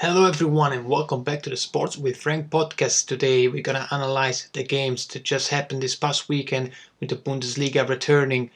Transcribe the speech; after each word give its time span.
Hello 0.00 0.26
everyone 0.26 0.72
and 0.72 0.86
welcome 0.88 1.22
back 1.24 1.42
to 1.42 1.50
the 1.50 1.56
Sports 1.56 1.98
with 1.98 2.16
Frank 2.16 2.50
podcast. 2.50 3.06
Today 3.06 3.48
we're 3.48 3.62
gonna 3.62 3.86
analyze 3.90 4.48
the 4.52 4.62
games 4.62 5.06
that 5.08 5.24
just 5.24 5.50
happened 5.50 5.82
this 5.82 5.96
past 5.96 6.28
weekend 6.28 6.70
with 7.00 7.10
the 7.10 7.16
Bundesliga 7.16 7.88
returning, 7.88 8.50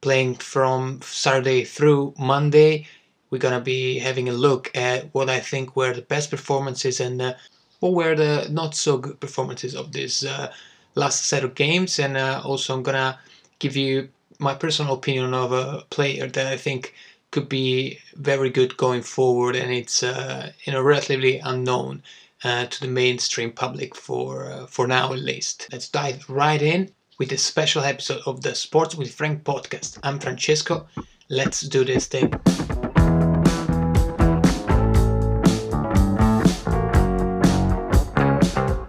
playing 0.00 0.36
from 0.36 1.00
Saturday 1.02 1.64
through 1.64 2.14
Monday. 2.18 2.86
We're 3.30 3.38
gonna 3.38 3.60
be 3.60 3.98
having 3.98 4.28
a 4.28 4.32
look 4.32 4.70
at 4.74 5.14
what 5.14 5.30
I 5.30 5.40
think 5.40 5.76
were 5.76 5.92
the 5.94 6.02
best 6.02 6.30
performances 6.30 7.00
and 7.00 7.20
uh, 7.22 7.34
what 7.80 7.92
were 7.94 8.14
the 8.14 8.48
not 8.50 8.74
so 8.74 8.98
good 8.98 9.20
performances 9.20 9.74
of 9.74 9.92
this 9.92 10.24
uh, 10.24 10.52
last 10.94 11.26
set 11.26 11.44
of 11.44 11.54
games, 11.54 11.98
and 11.98 12.16
uh, 12.16 12.42
also 12.44 12.74
I'm 12.74 12.82
gonna 12.82 13.18
give 13.58 13.76
you 13.76 14.08
my 14.38 14.54
personal 14.54 14.94
opinion 14.94 15.34
of 15.34 15.52
a 15.52 15.84
player 15.90 16.26
that 16.28 16.46
I 16.46 16.56
think 16.56 16.94
could 17.30 17.48
be 17.48 17.98
very 18.16 18.50
good 18.50 18.76
going 18.76 19.02
forward, 19.02 19.56
and 19.56 19.72
it's 19.72 20.02
uh, 20.02 20.52
you 20.64 20.72
know 20.72 20.82
relatively 20.82 21.38
unknown 21.38 22.02
uh, 22.44 22.66
to 22.66 22.80
the 22.80 22.88
mainstream 22.88 23.52
public 23.52 23.94
for 23.94 24.46
uh, 24.46 24.66
for 24.66 24.86
now 24.86 25.12
at 25.12 25.20
least. 25.20 25.68
Let's 25.72 25.88
dive 25.88 26.28
right 26.28 26.60
in 26.60 26.90
with 27.18 27.32
a 27.32 27.38
special 27.38 27.82
episode 27.82 28.22
of 28.26 28.42
the 28.42 28.54
Sports 28.54 28.94
with 28.94 29.14
Frank 29.14 29.44
podcast. 29.44 29.98
I'm 30.02 30.18
Francesco. 30.18 30.88
Let's 31.28 31.60
do 31.60 31.84
this 31.84 32.06
thing. 32.06 32.30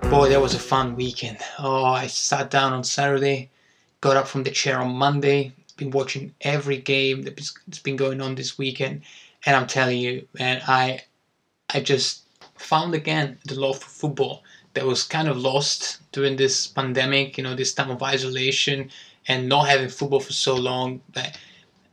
Boy, 0.10 0.30
that 0.30 0.42
was 0.42 0.56
a 0.56 0.60
fun 0.60 0.96
weekend. 0.96 1.38
Oh, 1.60 1.86
I 1.86 2.08
sat 2.08 2.50
down 2.50 2.74
on 2.74 2.84
Saturday, 2.84 3.50
got 4.02 4.18
up 4.18 4.28
from 4.28 4.44
the 4.44 4.52
chair 4.52 4.80
on 4.80 4.94
Monday, 4.94 5.54
been 5.82 5.92
watching 6.00 6.34
every 6.42 6.78
game 6.78 7.18
that's 7.24 7.80
been 7.88 7.96
going 7.96 8.22
on 8.22 8.36
this 8.36 8.58
weekend, 8.58 9.02
and 9.46 9.56
I'm 9.56 9.68
telling 9.68 10.00
you, 10.06 10.28
man, 10.40 10.62
I 10.68 11.02
I 11.74 11.80
just 11.94 12.12
found 12.56 12.94
again 12.94 13.28
the 13.46 13.60
love 13.60 13.80
for 13.80 13.90
football 14.02 14.44
that 14.74 14.86
was 14.86 15.04
kind 15.04 15.28
of 15.28 15.38
lost 15.38 16.00
during 16.12 16.36
this 16.38 16.68
pandemic, 16.68 17.38
you 17.38 17.44
know, 17.44 17.56
this 17.56 17.74
time 17.74 17.92
of 17.92 18.04
isolation 18.04 18.90
and 19.28 19.50
not 19.50 19.68
having 19.68 19.90
football 19.90 20.20
for 20.20 20.34
so 20.34 20.56
long. 20.56 21.02
But 21.14 21.38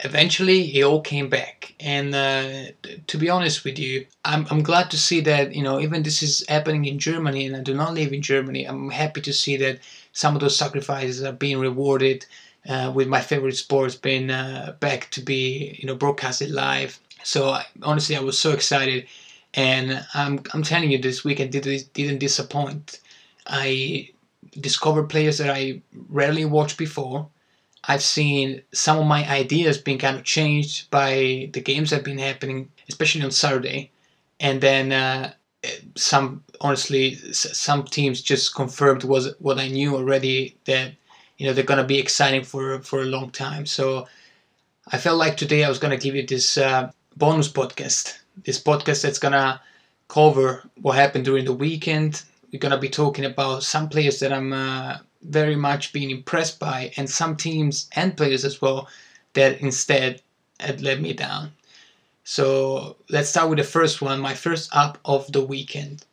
eventually, 0.00 0.60
it 0.76 0.84
all 0.84 1.00
came 1.00 1.28
back. 1.28 1.74
And 1.80 2.14
uh, 2.14 2.72
to 3.06 3.18
be 3.18 3.30
honest 3.30 3.64
with 3.64 3.78
you, 3.78 4.06
I'm, 4.24 4.46
I'm 4.50 4.62
glad 4.62 4.90
to 4.90 4.98
see 4.98 5.20
that, 5.22 5.54
you 5.54 5.62
know, 5.62 5.80
even 5.80 6.02
this 6.02 6.22
is 6.22 6.44
happening 6.48 6.84
in 6.84 6.98
Germany, 6.98 7.46
and 7.46 7.56
I 7.56 7.62
do 7.62 7.74
not 7.74 7.94
live 7.94 8.12
in 8.12 8.22
Germany. 8.22 8.64
I'm 8.64 8.90
happy 8.90 9.20
to 9.22 9.32
see 9.32 9.56
that 9.58 9.80
some 10.12 10.34
of 10.34 10.40
those 10.40 10.58
sacrifices 10.58 11.22
are 11.22 11.32
being 11.32 11.58
rewarded 11.58 12.26
uh, 12.68 12.92
with 12.94 13.08
my 13.08 13.20
favorite 13.20 13.56
sports 13.56 13.94
being 13.94 14.30
uh, 14.30 14.76
back 14.80 15.10
to 15.12 15.20
be 15.22 15.76
you 15.80 15.86
know 15.86 15.94
broadcasted 15.96 16.50
live. 16.50 16.98
So 17.22 17.50
I, 17.50 17.66
honestly, 17.82 18.16
I 18.16 18.20
was 18.20 18.38
so 18.38 18.52
excited, 18.52 19.06
and 19.54 20.04
I'm 20.14 20.40
I'm 20.52 20.62
telling 20.62 20.90
you, 20.90 20.98
this 20.98 21.24
weekend 21.24 21.52
did, 21.52 21.64
didn't 21.92 22.18
disappoint. 22.18 23.00
I 23.46 24.10
discovered 24.60 25.08
players 25.08 25.38
that 25.38 25.50
I 25.50 25.82
rarely 26.08 26.44
watched 26.44 26.78
before. 26.78 27.28
I've 27.84 28.02
seen 28.02 28.62
some 28.72 28.98
of 28.98 29.06
my 29.06 29.28
ideas 29.30 29.78
being 29.78 29.98
kind 29.98 30.16
of 30.16 30.24
changed 30.24 30.90
by 30.90 31.50
the 31.52 31.60
games 31.60 31.90
that 31.90 31.96
have 31.96 32.04
been 32.04 32.18
happening, 32.18 32.70
especially 32.88 33.22
on 33.22 33.30
Saturday, 33.30 33.90
and 34.40 34.60
then 34.60 34.92
uh, 34.92 35.32
some 35.96 36.44
honestly 36.60 37.14
some 37.32 37.84
teams 37.84 38.22
just 38.22 38.54
confirmed 38.54 39.04
was 39.04 39.34
what 39.38 39.58
I 39.58 39.68
knew 39.68 39.96
already 39.96 40.56
that 40.66 40.92
you 41.38 41.46
know 41.46 41.52
they're 41.52 41.64
gonna 41.64 41.84
be 41.84 41.98
exciting 41.98 42.44
for 42.44 42.80
for 42.80 43.00
a 43.00 43.06
long 43.06 43.30
time. 43.30 43.64
So 43.66 44.06
I 44.92 44.98
felt 44.98 45.18
like 45.18 45.36
today 45.36 45.64
I 45.64 45.68
was 45.68 45.78
gonna 45.78 45.96
give 45.96 46.14
you 46.14 46.26
this 46.26 46.58
uh, 46.58 46.90
bonus 47.16 47.48
podcast, 47.48 48.18
this 48.44 48.62
podcast 48.62 49.02
that's 49.02 49.18
gonna 49.18 49.60
cover 50.08 50.62
what 50.80 50.96
happened 50.96 51.24
during 51.24 51.44
the 51.44 51.52
weekend. 51.52 52.22
We're 52.52 52.58
gonna 52.58 52.78
be 52.78 52.88
talking 52.88 53.24
about 53.24 53.62
some 53.62 53.88
players 53.88 54.20
that 54.20 54.32
I'm 54.32 54.52
uh, 54.52 54.98
very 55.22 55.56
much 55.56 55.92
being 55.92 56.10
impressed 56.10 56.58
by, 56.58 56.92
and 56.96 57.08
some 57.08 57.36
teams 57.36 57.88
and 57.92 58.16
players 58.16 58.44
as 58.44 58.60
well 58.60 58.88
that 59.34 59.60
instead 59.60 60.22
had 60.60 60.82
let 60.82 61.00
me 61.00 61.12
down. 61.12 61.52
So 62.24 62.96
let's 63.08 63.30
start 63.30 63.48
with 63.48 63.58
the 63.58 63.64
first 63.64 64.02
one. 64.02 64.20
My 64.20 64.34
first 64.34 64.68
up 64.74 64.98
of 65.04 65.30
the 65.32 65.44
weekend. 65.44 66.04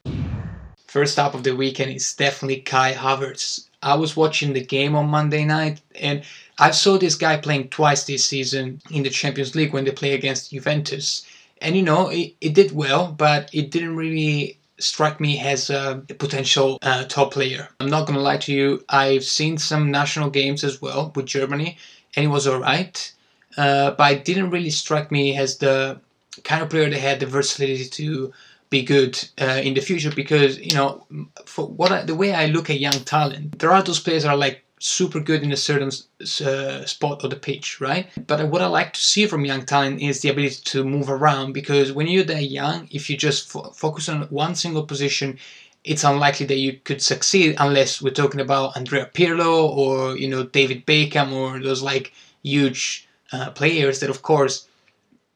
First 0.87 1.19
up 1.19 1.33
of 1.33 1.43
the 1.43 1.55
weekend 1.55 1.91
is 1.91 2.13
definitely 2.13 2.61
Kai 2.61 2.93
Havertz. 2.93 3.64
I 3.81 3.95
was 3.95 4.15
watching 4.15 4.53
the 4.53 4.63
game 4.65 4.95
on 4.95 5.07
Monday 5.07 5.45
night 5.45 5.81
and 5.99 6.23
I 6.59 6.71
saw 6.71 6.97
this 6.97 7.15
guy 7.15 7.37
playing 7.37 7.69
twice 7.69 8.05
this 8.05 8.25
season 8.25 8.81
in 8.89 9.03
the 9.03 9.09
Champions 9.09 9.55
League 9.55 9.73
when 9.73 9.85
they 9.85 9.91
play 9.91 10.13
against 10.13 10.51
Juventus. 10.51 11.25
And 11.61 11.75
you 11.75 11.83
know, 11.83 12.09
it, 12.09 12.35
it 12.41 12.53
did 12.53 12.71
well, 12.71 13.11
but 13.11 13.49
it 13.53 13.71
didn't 13.71 13.95
really 13.95 14.59
strike 14.77 15.19
me 15.19 15.39
as 15.39 15.69
a 15.69 16.03
potential 16.19 16.77
uh, 16.81 17.05
top 17.05 17.33
player. 17.33 17.69
I'm 17.79 17.89
not 17.89 18.07
gonna 18.07 18.19
lie 18.19 18.37
to 18.37 18.53
you, 18.53 18.83
I've 18.89 19.23
seen 19.23 19.57
some 19.57 19.91
national 19.91 20.29
games 20.29 20.63
as 20.63 20.81
well 20.81 21.11
with 21.15 21.25
Germany, 21.25 21.77
and 22.15 22.25
it 22.25 22.29
was 22.29 22.47
alright. 22.47 23.11
Uh, 23.57 23.91
but 23.91 24.11
it 24.11 24.25
didn't 24.25 24.49
really 24.49 24.69
strike 24.69 25.11
me 25.11 25.37
as 25.37 25.57
the 25.57 25.99
kind 26.43 26.61
of 26.61 26.69
player 26.69 26.89
that 26.89 26.99
had 26.99 27.19
the 27.21 27.25
versatility 27.25 27.85
to 27.85 28.33
be 28.69 28.83
good 28.83 29.17
uh, 29.39 29.61
in 29.63 29.73
the 29.73 29.81
future 29.81 30.11
because 30.11 30.59
you 30.59 30.73
know 30.73 31.05
for 31.45 31.67
what 31.67 31.91
I, 31.91 32.01
the 32.03 32.15
way 32.15 32.33
I 32.33 32.47
look 32.47 32.69
at 32.69 32.79
young 32.79 33.03
talent 33.03 33.59
there 33.59 33.71
are 33.71 33.83
those 33.83 33.99
players 33.99 34.23
that 34.23 34.29
are 34.29 34.37
like 34.37 34.63
super 34.79 35.19
good 35.19 35.41
in 35.41 35.51
a 35.51 35.57
certain 35.57 35.87
uh, 35.87 36.85
spot 36.85 37.23
of 37.23 37.29
the 37.29 37.35
pitch 37.35 37.79
right? 37.79 38.07
But 38.27 38.49
what 38.49 38.61
I 38.61 38.67
like 38.67 38.93
to 38.93 38.99
see 38.99 39.25
from 39.25 39.45
young 39.45 39.65
talent 39.65 40.01
is 40.01 40.21
the 40.21 40.29
ability 40.29 40.61
to 40.65 40.83
move 40.83 41.09
around 41.09 41.53
because 41.53 41.91
when 41.91 42.07
you're 42.07 42.23
that 42.25 42.43
young 42.43 42.87
if 42.91 43.09
you 43.09 43.17
just 43.17 43.49
fo- 43.49 43.71
focus 43.71 44.09
on 44.09 44.23
one 44.23 44.55
single 44.55 44.83
position 44.83 45.39
it's 45.83 46.03
unlikely 46.03 46.47
that 46.47 46.57
you 46.57 46.73
could 46.83 47.01
succeed 47.01 47.55
unless 47.59 48.01
we're 48.01 48.09
talking 48.09 48.41
about 48.41 48.75
Andrea 48.75 49.09
Pirlo 49.13 49.69
or 49.69 50.17
you 50.17 50.27
know 50.27 50.43
David 50.43 50.85
Beckham 50.85 51.31
or 51.31 51.59
those 51.59 51.81
like 51.81 52.11
huge 52.43 53.07
uh, 53.31 53.51
players 53.51 53.99
that 53.99 54.09
of 54.09 54.21
course 54.21 54.67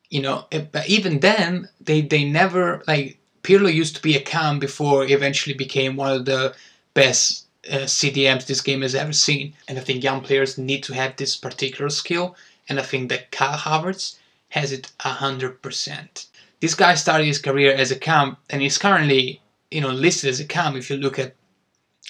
you 0.09 0.21
know 0.21 0.45
eh, 0.51 0.65
but 0.71 0.87
even 0.89 1.19
then 1.19 1.69
they 1.81 2.01
they 2.01 2.23
never 2.23 2.83
like 2.87 3.17
Pirlo 3.43 3.73
used 3.73 3.95
to 3.95 4.01
be 4.01 4.15
a 4.15 4.21
cam 4.21 4.59
before 4.59 5.05
he 5.05 5.13
eventually 5.13 5.55
became 5.55 5.95
one 5.95 6.11
of 6.11 6.25
the 6.25 6.55
best 6.93 7.45
uh, 7.71 7.85
CDMs 7.85 8.45
this 8.45 8.61
game 8.61 8.81
has 8.81 8.95
ever 8.95 9.13
seen. 9.13 9.53
And 9.67 9.77
I 9.77 9.81
think 9.81 10.03
young 10.03 10.21
players 10.21 10.57
need 10.57 10.83
to 10.83 10.93
have 10.93 11.15
this 11.15 11.37
particular 11.37 11.89
skill. 11.89 12.35
And 12.67 12.79
I 12.79 12.83
think 12.83 13.09
that 13.09 13.31
Kai 13.31 13.55
Havertz 13.55 14.17
has 14.49 14.71
it 14.71 14.91
100%. 14.99 16.25
This 16.59 16.75
guy 16.75 16.95
started 16.95 17.25
his 17.25 17.39
career 17.39 17.73
as 17.73 17.91
a 17.91 17.95
cam 17.95 18.37
and 18.49 18.61
he's 18.61 18.77
currently 18.77 19.41
you 19.71 19.81
know 19.81 19.89
listed 19.89 20.29
as 20.29 20.39
a 20.39 20.45
cam 20.45 20.75
if 20.75 20.89
you 20.89 20.97
look 20.97 21.17
at 21.19 21.35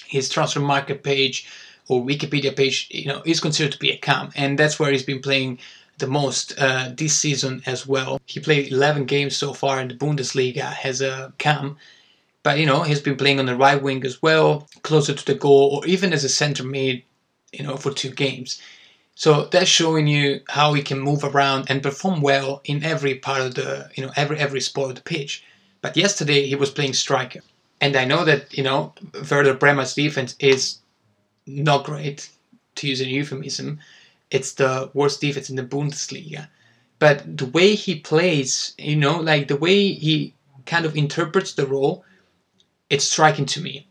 his 0.06 0.28
Transfermarkt 0.28 1.02
page 1.02 1.46
or 1.88 2.02
Wikipedia 2.02 2.54
page, 2.54 2.88
you 2.90 3.06
know, 3.06 3.22
he's 3.24 3.40
considered 3.40 3.72
to 3.72 3.78
be 3.78 3.90
a 3.90 3.96
cam, 3.96 4.30
and 4.36 4.58
that's 4.58 4.78
where 4.78 4.92
he's 4.92 5.02
been 5.02 5.20
playing 5.20 5.58
the 6.00 6.06
most 6.06 6.58
uh, 6.58 6.90
this 6.96 7.16
season 7.16 7.62
as 7.66 7.86
well. 7.86 8.20
He 8.26 8.40
played 8.40 8.72
11 8.72 9.04
games 9.04 9.36
so 9.36 9.52
far 9.52 9.80
in 9.80 9.88
the 9.88 9.94
Bundesliga 9.94 10.76
as 10.84 11.00
a 11.00 11.32
cam, 11.38 11.76
but 12.42 12.58
you 12.58 12.66
know 12.66 12.82
he's 12.82 13.00
been 13.00 13.16
playing 13.16 13.38
on 13.38 13.46
the 13.46 13.56
right 13.56 13.80
wing 13.80 14.04
as 14.04 14.20
well, 14.20 14.68
closer 14.82 15.14
to 15.14 15.24
the 15.24 15.34
goal, 15.34 15.76
or 15.76 15.86
even 15.86 16.12
as 16.12 16.24
a 16.24 16.28
centre 16.28 16.64
mid, 16.64 17.02
you 17.52 17.62
know, 17.62 17.76
for 17.76 17.92
two 17.92 18.10
games. 18.10 18.60
So 19.14 19.44
that's 19.44 19.68
showing 19.68 20.06
you 20.06 20.40
how 20.48 20.72
he 20.72 20.82
can 20.82 20.98
move 20.98 21.22
around 21.22 21.66
and 21.70 21.82
perform 21.82 22.22
well 22.22 22.62
in 22.64 22.82
every 22.82 23.14
part 23.16 23.42
of 23.42 23.54
the, 23.54 23.90
you 23.94 24.04
know, 24.04 24.12
every 24.16 24.38
every 24.38 24.60
spot 24.60 24.90
of 24.90 24.96
the 24.96 25.02
pitch. 25.02 25.44
But 25.82 25.96
yesterday 25.96 26.46
he 26.46 26.54
was 26.54 26.70
playing 26.70 26.94
striker, 26.94 27.40
and 27.80 27.96
I 27.96 28.04
know 28.04 28.24
that 28.24 28.56
you 28.56 28.64
know 28.64 28.94
Werder 29.30 29.54
Bremen's 29.54 29.94
defense 29.94 30.34
is 30.40 30.78
not 31.46 31.84
great, 31.84 32.30
to 32.76 32.88
use 32.88 33.00
a 33.00 33.06
euphemism 33.06 33.78
it's 34.30 34.52
the 34.52 34.90
worst 34.94 35.20
defense 35.20 35.50
in 35.50 35.56
the 35.56 35.62
Bundesliga. 35.62 36.48
But 36.98 37.38
the 37.38 37.46
way 37.46 37.74
he 37.74 38.00
plays, 38.00 38.74
you 38.78 38.96
know, 38.96 39.20
like 39.20 39.48
the 39.48 39.56
way 39.56 39.92
he 39.92 40.34
kind 40.66 40.84
of 40.84 40.96
interprets 40.96 41.54
the 41.54 41.66
role, 41.66 42.04
it's 42.90 43.04
striking 43.04 43.46
to 43.46 43.60
me. 43.60 43.86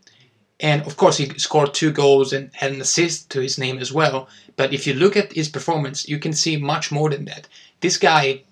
And 0.60 0.82
of 0.86 0.96
course, 0.96 1.16
he 1.16 1.38
scored 1.38 1.74
two 1.74 1.90
goals 1.90 2.32
and 2.32 2.50
had 2.54 2.72
an 2.72 2.80
assist 2.80 3.30
to 3.30 3.40
his 3.40 3.58
name 3.58 3.78
as 3.78 3.92
well. 3.92 4.28
But 4.56 4.72
if 4.72 4.86
you 4.86 4.94
look 4.94 5.16
at 5.16 5.32
his 5.32 5.48
performance, 5.48 6.08
you 6.08 6.18
can 6.18 6.34
see 6.34 6.56
much 6.56 6.92
more 6.92 7.10
than 7.10 7.24
that. 7.24 7.48
This 7.80 7.96
guy 7.96 8.44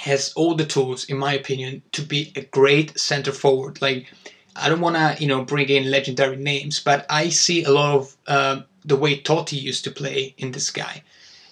has 0.00 0.32
all 0.34 0.54
the 0.54 0.64
tools, 0.64 1.04
in 1.04 1.18
my 1.18 1.34
opinion, 1.34 1.82
to 1.92 2.02
be 2.02 2.32
a 2.34 2.40
great 2.40 2.98
center 2.98 3.30
forward. 3.30 3.80
Like, 3.80 4.12
I 4.56 4.68
don't 4.68 4.80
want 4.80 4.96
to, 4.96 5.16
you 5.20 5.28
know, 5.28 5.44
bring 5.44 5.68
in 5.68 5.90
legendary 5.90 6.36
names, 6.36 6.80
but 6.80 7.06
I 7.10 7.28
see 7.28 7.64
a 7.64 7.70
lot 7.70 7.94
of 7.94 8.16
uh, 8.26 8.60
the 8.84 8.96
way 8.96 9.20
Totti 9.20 9.60
used 9.60 9.84
to 9.84 9.90
play 9.90 10.34
in 10.38 10.52
this 10.52 10.70
guy. 10.70 11.02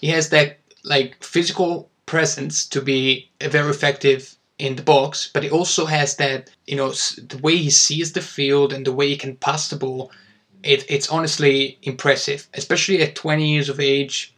He 0.02 0.08
has 0.08 0.28
that 0.28 0.58
like 0.84 1.22
physical 1.24 1.90
presence 2.04 2.66
to 2.66 2.82
be 2.82 3.30
very 3.40 3.70
effective 3.70 4.36
in 4.58 4.76
the 4.76 4.82
box, 4.82 5.30
but 5.32 5.42
he 5.42 5.50
also 5.50 5.86
has 5.86 6.16
that 6.16 6.50
you 6.66 6.76
know 6.76 6.90
the 6.90 7.40
way 7.42 7.56
he 7.56 7.70
sees 7.70 8.12
the 8.12 8.20
field 8.20 8.72
and 8.72 8.86
the 8.86 8.92
way 8.92 9.08
he 9.08 9.16
can 9.16 9.36
pass 9.36 9.68
the 9.68 9.76
ball. 9.76 10.12
It, 10.62 10.84
it's 10.88 11.08
honestly 11.08 11.78
impressive, 11.82 12.48
especially 12.54 13.02
at 13.02 13.16
20 13.16 13.50
years 13.50 13.68
of 13.68 13.80
age. 13.80 14.34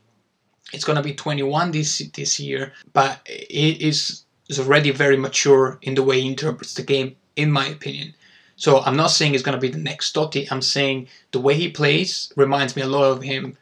It's 0.73 0.85
gonna 0.85 1.03
be 1.03 1.15
21 1.15 1.73
this 1.73 1.99
this 2.15 2.39
year, 2.39 2.73
but 2.93 3.21
he 3.27 3.73
is 3.73 4.25
is 4.49 4.61
already 4.61 4.91
very 4.91 5.17
mature 5.17 5.79
in 5.83 5.95
the 5.95 6.03
way 6.03 6.21
he 6.21 6.29
interprets 6.29 6.75
the 6.75 6.83
game. 6.83 7.17
in 7.37 7.51
my 7.51 7.67
opinion. 7.67 8.15
So 8.57 8.81
I'm 8.81 8.97
not 8.97 9.11
saying 9.11 9.33
he's 9.33 9.43
going 9.43 9.57
to 9.57 9.67
be 9.67 9.73
the 9.73 9.79
next 9.91 10.15
Totti. 10.15 10.47
I'm 10.51 10.63
saying 10.63 11.09
the 11.33 11.41
way 11.41 11.55
he 11.55 11.69
plays 11.69 12.33
reminds 12.37 12.77
me 12.77 12.83
a 12.83 12.87
lot 12.87 13.11
of 13.11 13.23
him. 13.23 13.57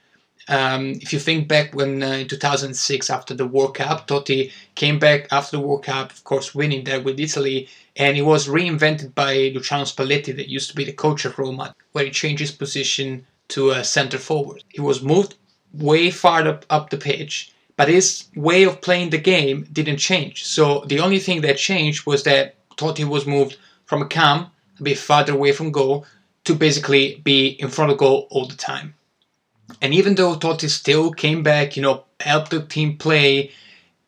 Um, 0.49 0.93
if 1.01 1.13
you 1.13 1.19
think 1.19 1.49
back 1.49 1.75
when 1.75 2.03
uh, 2.03 2.07
in 2.07 2.29
2006 2.29 3.11
after 3.11 3.35
the 3.35 3.47
World 3.47 3.75
Cup, 3.77 4.09
Totti 4.09 4.51
came 4.75 4.99
back 4.99 5.29
after 5.31 5.57
the 5.57 5.63
World 5.63 5.85
Cup, 5.85 6.11
of 6.11 6.25
course 6.25 6.55
winning 6.55 6.85
there 6.85 7.01
with 7.01 7.21
Italy, 7.21 7.69
and 7.97 8.17
he 8.17 8.23
was 8.23 8.49
reinvented 8.49 9.15
by 9.15 9.53
Luciano 9.55 9.85
Spalletti 9.85 10.35
that 10.37 10.49
used 10.49 10.71
to 10.71 10.77
be 10.77 10.85
the 10.85 10.93
coach 10.93 11.25
of 11.25 11.39
Roma, 11.39 11.75
where 11.93 12.05
he 12.05 12.11
changed 12.11 12.41
his 12.41 12.53
position 12.53 13.27
to 13.49 13.71
a 13.71 13.85
centre 13.85 14.19
forward. 14.19 14.65
He 14.69 14.81
was 14.81 15.03
moved 15.03 15.37
way 15.73 16.11
far 16.11 16.47
up, 16.49 16.67
up 16.71 16.91
the 16.91 16.97
pitch, 16.97 17.53
but 17.77 17.89
his 17.89 18.25
way 18.35 18.65
of 18.65 18.81
playing 18.81 19.11
the 19.11 19.19
game 19.19 19.67
didn't 19.73 19.99
change. 19.99 20.45
So 20.45 20.85
the 20.87 21.01
only 21.01 21.19
thing 21.19 21.41
that 21.43 21.57
changed 21.57 22.07
was 22.07 22.25
that 22.25 22.57
Totti 22.77 23.05
was 23.05 23.27
moved 23.27 23.59
from 23.85 24.03
a 24.03 24.07
cam 24.07 24.47
a 24.81 24.83
bit 24.83 24.99
farther 24.99 25.35
away 25.35 25.53
from 25.53 25.71
goal 25.71 26.07
to 26.45 26.55
basically 26.55 27.21
be 27.23 27.49
in 27.49 27.69
front 27.69 27.93
of 27.93 27.99
goal 27.99 28.27
all 28.31 28.47
the 28.47 28.57
time. 28.57 28.95
And 29.81 29.95
even 29.95 30.15
though 30.15 30.37
Totti 30.37 30.69
still 30.69 31.11
came 31.11 31.43
back, 31.43 31.77
you 31.77 31.83
know, 31.83 32.05
helped 32.21 32.51
the 32.51 32.63
team 32.63 32.97
play, 32.99 33.53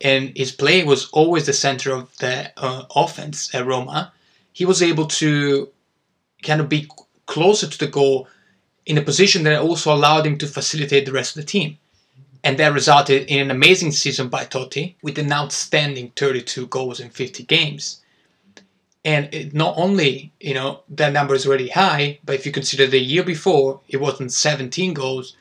and 0.01 0.35
his 0.35 0.51
play 0.51 0.83
was 0.83 1.09
always 1.09 1.45
the 1.45 1.53
center 1.53 1.93
of 1.93 2.15
the 2.17 2.51
uh, 2.57 2.83
offense 2.95 3.53
at 3.55 3.65
Roma, 3.65 4.13
he 4.53 4.65
was 4.65 4.81
able 4.81 5.07
to 5.07 5.69
kind 6.43 6.61
of 6.61 6.69
be 6.69 6.87
closer 7.25 7.67
to 7.67 7.77
the 7.77 7.87
goal 7.87 8.27
in 8.85 8.97
a 8.97 9.01
position 9.01 9.43
that 9.43 9.61
also 9.61 9.93
allowed 9.93 10.25
him 10.25 10.37
to 10.37 10.47
facilitate 10.47 11.05
the 11.05 11.11
rest 11.11 11.35
of 11.35 11.41
the 11.41 11.47
team. 11.47 11.77
And 12.43 12.57
that 12.59 12.73
resulted 12.73 13.23
in 13.23 13.41
an 13.41 13.51
amazing 13.51 13.91
season 13.91 14.29
by 14.29 14.45
Totti 14.45 14.95
with 15.01 15.17
an 15.17 15.33
outstanding 15.33 16.11
32 16.15 16.67
goals 16.67 16.99
in 16.99 17.09
50 17.09 17.43
games. 17.43 18.01
And 19.03 19.33
it, 19.33 19.53
not 19.53 19.73
only, 19.77 20.31
you 20.39 20.53
know, 20.53 20.81
that 20.89 21.13
number 21.13 21.33
is 21.33 21.47
already 21.47 21.69
high, 21.69 22.19
but 22.23 22.35
if 22.35 22.45
you 22.45 22.51
consider 22.51 22.85
the 22.85 22.99
year 22.99 23.23
before, 23.23 23.81
it 23.87 23.97
wasn't 23.97 24.31
17 24.31 24.93
goals, 24.93 25.35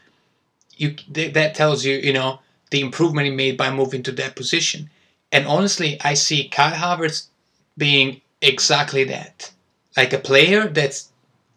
you 0.76 0.96
that 1.10 1.54
tells 1.54 1.84
you, 1.84 1.96
you 1.96 2.12
know, 2.12 2.40
the 2.70 2.80
improvement 2.80 3.26
he 3.26 3.32
made 3.32 3.56
by 3.56 3.70
moving 3.70 4.02
to 4.04 4.12
that 4.12 4.36
position. 4.36 4.90
And 5.32 5.46
honestly, 5.46 6.00
I 6.00 6.14
see 6.14 6.48
Kai 6.48 6.72
Havertz 6.72 7.28
being 7.76 8.20
exactly 8.40 9.04
that. 9.04 9.52
Like 9.96 10.12
a 10.12 10.18
player 10.18 10.68
that's 10.68 11.10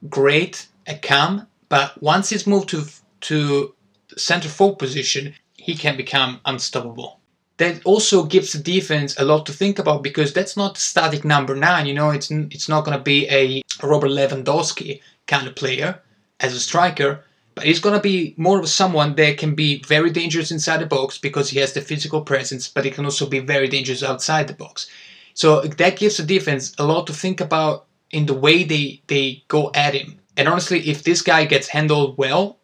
great 0.09 0.67
at 0.85 1.01
cam, 1.01 1.47
but 1.69 2.01
once 2.01 2.29
he's 2.29 2.47
moved 2.47 2.69
to 2.69 2.85
to 3.21 3.73
center 4.15 4.49
forward 4.49 4.79
position, 4.79 5.33
he 5.55 5.75
can 5.75 5.97
become 5.97 6.39
unstoppable. 6.45 7.19
That 7.57 7.81
also 7.83 8.23
gives 8.23 8.53
the 8.53 8.59
defense 8.59 9.19
a 9.19 9.25
lot 9.25 9.45
to 9.47 9.51
think 9.53 9.79
about 9.79 10.03
because 10.03 10.31
that's 10.31 10.55
not 10.55 10.77
static 10.77 11.25
number 11.25 11.55
nine. 11.55 11.87
You 11.87 11.95
know, 11.95 12.11
it's 12.11 12.29
it's 12.31 12.69
not 12.69 12.85
going 12.85 12.97
to 12.97 13.03
be 13.03 13.27
a 13.29 13.63
Robert 13.83 14.11
Lewandowski 14.11 15.01
kind 15.25 15.47
of 15.47 15.55
player 15.55 15.99
as 16.39 16.53
a 16.53 16.59
striker, 16.59 17.23
but 17.57 17.65
he's 17.65 17.79
going 17.79 17.95
to 17.95 18.01
be 18.01 18.35
more 18.37 18.59
of 18.59 18.69
someone 18.69 19.15
that 19.15 19.39
can 19.39 19.55
be 19.55 19.81
very 19.81 20.11
dangerous 20.11 20.51
inside 20.51 20.77
the 20.77 20.85
box 20.85 21.17
because 21.17 21.49
he 21.49 21.57
has 21.57 21.73
the 21.73 21.81
physical 21.81 22.21
presence, 22.21 22.67
but 22.67 22.85
he 22.85 22.91
can 22.91 23.03
also 23.03 23.25
be 23.25 23.39
very 23.39 23.67
dangerous 23.67 24.03
outside 24.03 24.47
the 24.47 24.53
box. 24.53 24.87
So 25.33 25.61
that 25.61 25.97
gives 25.97 26.17
the 26.17 26.23
defense 26.23 26.75
a 26.77 26.85
lot 26.85 27.07
to 27.07 27.13
think 27.13 27.41
about 27.41 27.87
in 28.11 28.27
the 28.27 28.35
way 28.35 28.63
they 28.63 29.01
they 29.07 29.43
go 29.47 29.71
at 29.73 29.95
him. 29.95 30.19
And 30.37 30.47
honestly, 30.47 30.87
if 30.87 31.01
this 31.01 31.23
guy 31.23 31.45
gets 31.45 31.67
handled 31.67 32.15
well, 32.19 32.59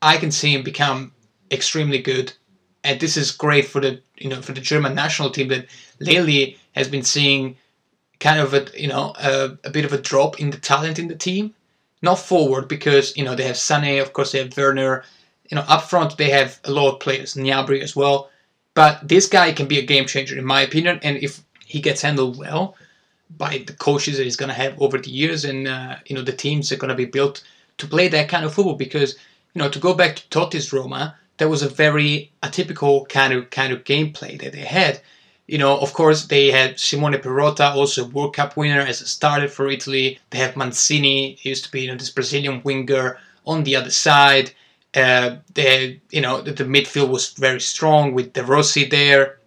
I 0.00 0.18
can 0.18 0.30
see 0.30 0.54
him 0.54 0.62
become 0.62 1.12
extremely 1.50 1.98
good. 1.98 2.32
And 2.84 3.00
this 3.00 3.16
is 3.16 3.32
great 3.32 3.66
for 3.66 3.80
the 3.80 4.02
you 4.18 4.28
know 4.28 4.40
for 4.40 4.52
the 4.52 4.60
German 4.60 4.94
national 4.94 5.30
team 5.30 5.48
that 5.48 5.66
lately 5.98 6.58
has 6.76 6.86
been 6.86 7.02
seeing 7.02 7.56
kind 8.20 8.38
of 8.38 8.54
a 8.54 8.66
you 8.80 8.86
know 8.86 9.14
a, 9.18 9.58
a 9.64 9.70
bit 9.70 9.84
of 9.84 9.92
a 9.92 9.98
drop 9.98 10.38
in 10.38 10.50
the 10.50 10.58
talent 10.58 11.00
in 11.00 11.08
the 11.08 11.16
team. 11.16 11.54
Not 12.02 12.18
forward 12.18 12.68
because 12.68 13.16
you 13.16 13.24
know 13.24 13.34
they 13.34 13.44
have 13.44 13.56
Sané, 13.56 14.02
of 14.02 14.12
course 14.12 14.32
they 14.32 14.38
have 14.38 14.56
Werner. 14.56 15.04
You 15.48 15.56
know 15.56 15.64
up 15.68 15.84
front 15.84 16.18
they 16.18 16.30
have 16.30 16.58
a 16.64 16.70
lot 16.70 16.92
of 16.92 17.00
players, 17.00 17.34
Gnabry 17.34 17.80
as 17.80 17.94
well. 17.96 18.30
But 18.74 19.06
this 19.06 19.26
guy 19.28 19.52
can 19.52 19.68
be 19.68 19.78
a 19.78 19.86
game 19.86 20.06
changer 20.06 20.36
in 20.36 20.44
my 20.44 20.62
opinion, 20.62 20.98
and 21.02 21.16
if 21.18 21.42
he 21.64 21.80
gets 21.80 22.02
handled 22.02 22.38
well, 22.38 22.76
by 23.36 23.64
the 23.66 23.72
coaches 23.72 24.16
that 24.16 24.24
he's 24.24 24.36
going 24.36 24.48
to 24.48 24.54
have 24.54 24.80
over 24.80 24.98
the 24.98 25.10
years, 25.10 25.44
and 25.44 25.68
uh, 25.68 25.96
you 26.06 26.16
know 26.16 26.22
the 26.22 26.32
teams 26.32 26.72
are 26.72 26.76
going 26.76 26.88
to 26.88 26.94
be 26.94 27.04
built 27.04 27.42
to 27.78 27.86
play 27.86 28.08
that 28.08 28.28
kind 28.28 28.44
of 28.44 28.52
football. 28.54 28.74
Because 28.74 29.14
you 29.54 29.60
know 29.60 29.68
to 29.68 29.78
go 29.78 29.94
back 29.94 30.16
to 30.16 30.28
Totti's 30.28 30.72
Roma, 30.72 31.16
that 31.38 31.48
was 31.48 31.62
a 31.62 31.68
very 31.68 32.32
atypical 32.42 33.08
kind 33.08 33.32
of 33.32 33.50
kind 33.50 33.72
of 33.72 33.84
gameplay 33.84 34.40
that 34.40 34.52
they 34.52 34.66
had. 34.80 35.00
You 35.52 35.58
know, 35.58 35.76
of 35.76 35.92
course, 35.92 36.24
they 36.24 36.50
had 36.50 36.80
Simone 36.80 37.12
Perrotta, 37.20 37.74
also 37.74 38.06
World 38.06 38.34
Cup 38.34 38.56
winner, 38.56 38.80
as 38.80 39.02
a 39.02 39.06
starter 39.06 39.48
for 39.48 39.68
Italy. 39.68 40.18
They 40.30 40.38
have 40.38 40.56
Mancini, 40.56 41.36
used 41.42 41.64
to 41.66 41.70
be 41.70 41.82
you 41.82 41.88
know 41.88 41.98
this 41.98 42.08
Brazilian 42.08 42.62
winger 42.64 43.18
on 43.44 43.64
the 43.64 43.76
other 43.76 43.90
side. 43.90 44.52
Uh, 44.94 45.36
they, 45.52 46.00
you 46.10 46.22
know, 46.22 46.40
the, 46.40 46.52
the 46.52 46.64
midfield 46.64 47.10
was 47.10 47.34
very 47.34 47.60
strong 47.60 48.14
with 48.14 48.32
De 48.32 48.42
Rossi 48.42 48.86
there. 48.86 49.40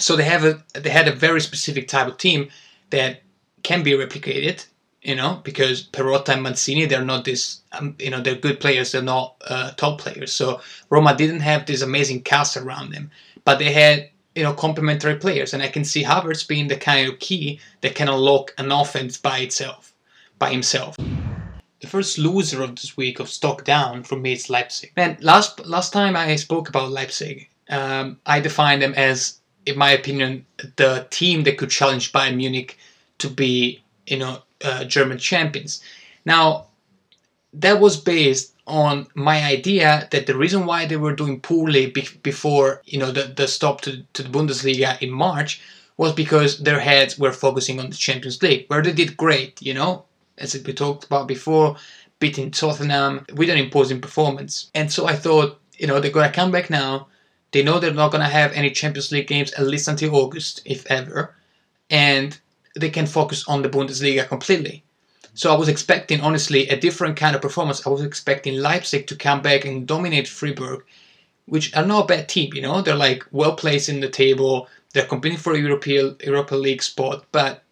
So 0.00 0.16
they 0.16 0.24
have 0.24 0.44
a 0.44 0.64
they 0.72 0.90
had 0.90 1.06
a 1.06 1.14
very 1.14 1.40
specific 1.40 1.86
type 1.86 2.08
of 2.08 2.18
team 2.18 2.48
that 2.90 3.22
can 3.62 3.84
be 3.84 3.92
replicated, 3.92 4.66
you 5.02 5.14
know, 5.14 5.40
because 5.44 5.86
Perrotta 5.86 6.32
and 6.32 6.42
Mancini, 6.42 6.86
they're 6.86 7.04
not 7.04 7.24
this, 7.24 7.60
um, 7.70 7.94
you 8.00 8.10
know, 8.10 8.20
they're 8.20 8.34
good 8.34 8.58
players, 8.58 8.90
they're 8.90 9.02
not 9.02 9.36
uh, 9.46 9.70
top 9.76 10.00
players. 10.00 10.32
So 10.32 10.60
Roma 10.90 11.14
didn't 11.16 11.40
have 11.40 11.64
this 11.64 11.82
amazing 11.82 12.22
cast 12.22 12.56
around 12.56 12.90
them, 12.90 13.12
but 13.44 13.60
they 13.60 13.72
had, 13.72 14.10
you 14.38 14.44
know, 14.44 14.54
complementary 14.54 15.16
players. 15.16 15.52
And 15.52 15.62
I 15.62 15.68
can 15.68 15.84
see 15.84 16.04
Havertz 16.04 16.46
being 16.46 16.68
the 16.68 16.76
kind 16.76 17.08
of 17.08 17.18
key 17.18 17.58
that 17.80 17.96
can 17.96 18.08
unlock 18.08 18.54
an 18.56 18.70
offense 18.70 19.18
by 19.18 19.40
itself, 19.40 19.92
by 20.38 20.50
himself. 20.50 20.96
The 21.80 21.86
first 21.88 22.18
loser 22.18 22.62
of 22.62 22.76
this 22.76 22.96
week 22.96 23.18
of 23.18 23.28
stock 23.28 23.64
down 23.64 24.04
for 24.04 24.16
me 24.16 24.32
is 24.32 24.48
Leipzig. 24.48 24.92
Man, 24.96 25.18
last 25.20 25.66
last 25.66 25.92
time 25.92 26.14
I 26.14 26.36
spoke 26.36 26.68
about 26.68 26.92
Leipzig, 26.92 27.48
um, 27.68 28.18
I 28.26 28.40
defined 28.40 28.82
them 28.82 28.94
as 28.94 29.40
in 29.66 29.76
my 29.76 29.90
opinion, 29.90 30.46
the 30.76 31.06
team 31.10 31.42
that 31.44 31.58
could 31.58 31.70
challenge 31.70 32.12
Bayern 32.12 32.36
Munich 32.36 32.78
to 33.18 33.28
be, 33.28 33.82
you 34.06 34.16
know, 34.16 34.42
uh, 34.64 34.84
German 34.84 35.18
champions. 35.18 35.82
Now, 36.24 36.66
that 37.52 37.80
was 37.80 37.96
based 37.96 38.54
on 38.68 39.06
my 39.14 39.44
idea 39.44 40.08
that 40.10 40.26
the 40.26 40.36
reason 40.36 40.66
why 40.66 40.86
they 40.86 40.96
were 40.96 41.14
doing 41.14 41.40
poorly 41.40 41.90
be- 41.90 42.08
before, 42.22 42.82
you 42.84 42.98
know, 42.98 43.10
the, 43.10 43.24
the 43.24 43.48
stop 43.48 43.80
to, 43.82 44.04
to 44.12 44.22
the 44.22 44.28
Bundesliga 44.28 45.00
in 45.02 45.10
March 45.10 45.60
was 45.96 46.12
because 46.12 46.58
their 46.58 46.80
heads 46.80 47.18
were 47.18 47.32
focusing 47.32 47.80
on 47.80 47.90
the 47.90 47.96
Champions 47.96 48.42
League, 48.42 48.66
where 48.68 48.82
they 48.82 48.92
did 48.92 49.16
great, 49.16 49.60
you 49.60 49.74
know, 49.74 50.04
as 50.36 50.54
we 50.54 50.72
talked 50.72 51.04
about 51.04 51.26
before, 51.26 51.76
beating 52.20 52.50
Tottenham 52.50 53.26
with 53.34 53.50
an 53.50 53.58
imposing 53.58 54.00
performance. 54.00 54.70
And 54.74 54.92
so 54.92 55.06
I 55.06 55.16
thought, 55.16 55.60
you 55.76 55.86
know, 55.86 55.98
they're 55.98 56.10
going 56.10 56.28
to 56.28 56.34
come 56.34 56.52
back 56.52 56.70
now 56.70 57.08
they 57.50 57.62
know 57.62 57.78
they're 57.78 57.94
not 57.94 58.10
going 58.10 58.22
to 58.22 58.28
have 58.28 58.52
any 58.52 58.70
Champions 58.70 59.10
League 59.10 59.26
games 59.26 59.52
at 59.52 59.66
least 59.66 59.88
until 59.88 60.14
August, 60.14 60.60
if 60.64 60.86
ever, 60.86 61.34
and 61.88 62.38
they 62.76 62.90
can 62.90 63.06
focus 63.06 63.46
on 63.48 63.62
the 63.62 63.68
Bundesliga 63.68 64.28
completely. 64.28 64.84
So 65.38 65.54
I 65.54 65.56
was 65.56 65.68
expecting, 65.68 66.20
honestly, 66.20 66.68
a 66.68 66.76
different 66.76 67.16
kind 67.16 67.36
of 67.36 67.40
performance. 67.40 67.86
I 67.86 67.90
was 67.90 68.02
expecting 68.02 68.58
Leipzig 68.58 69.06
to 69.06 69.14
come 69.14 69.40
back 69.40 69.64
and 69.64 69.86
dominate 69.86 70.26
Freiburg, 70.26 70.84
which 71.46 71.76
are 71.76 71.86
not 71.86 72.04
a 72.04 72.06
bad 72.08 72.28
team, 72.28 72.52
you 72.54 72.60
know. 72.60 72.82
They're 72.82 72.96
like 72.96 73.24
well 73.30 73.54
placed 73.54 73.88
in 73.88 74.00
the 74.00 74.08
table. 74.08 74.66
They're 74.92 75.06
competing 75.06 75.38
for 75.38 75.52
a 75.52 75.60
European 75.60 76.16
Europa 76.24 76.56
League 76.56 76.82
spot, 76.82 77.24
but 77.30 77.62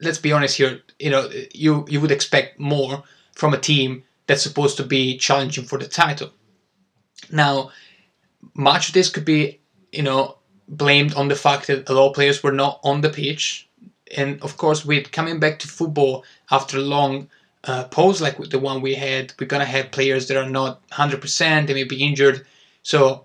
let's 0.00 0.16
be 0.16 0.32
honest 0.32 0.56
here. 0.56 0.80
You 0.98 1.10
know, 1.10 1.30
you 1.52 1.84
you 1.90 2.00
would 2.00 2.10
expect 2.10 2.58
more 2.58 3.04
from 3.34 3.52
a 3.52 3.58
team 3.58 4.02
that's 4.26 4.42
supposed 4.42 4.78
to 4.78 4.82
be 4.82 5.18
challenging 5.18 5.64
for 5.64 5.78
the 5.78 5.88
title. 5.88 6.30
Now, 7.30 7.70
much 8.54 8.88
of 8.88 8.94
this 8.94 9.10
could 9.10 9.26
be, 9.26 9.60
you 9.92 10.02
know, 10.02 10.38
blamed 10.68 11.12
on 11.12 11.28
the 11.28 11.36
fact 11.36 11.66
that 11.66 11.86
a 11.86 11.92
lot 11.92 12.08
of 12.08 12.14
players 12.14 12.42
were 12.42 12.52
not 12.52 12.80
on 12.82 13.02
the 13.02 13.10
pitch. 13.10 13.68
And 14.16 14.40
of 14.42 14.56
course, 14.56 14.84
with 14.84 15.12
coming 15.12 15.40
back 15.40 15.58
to 15.60 15.68
football 15.68 16.24
after 16.50 16.78
a 16.78 16.82
long 16.82 17.28
uh, 17.64 17.84
pause 17.84 18.20
like 18.20 18.38
the 18.38 18.58
one 18.58 18.80
we 18.80 18.94
had, 18.94 19.32
we're 19.38 19.46
gonna 19.46 19.64
have 19.64 19.90
players 19.90 20.28
that 20.28 20.36
are 20.36 20.48
not 20.48 20.86
100%. 20.88 21.66
They 21.66 21.74
may 21.74 21.84
be 21.84 22.02
injured, 22.04 22.46
so 22.82 23.24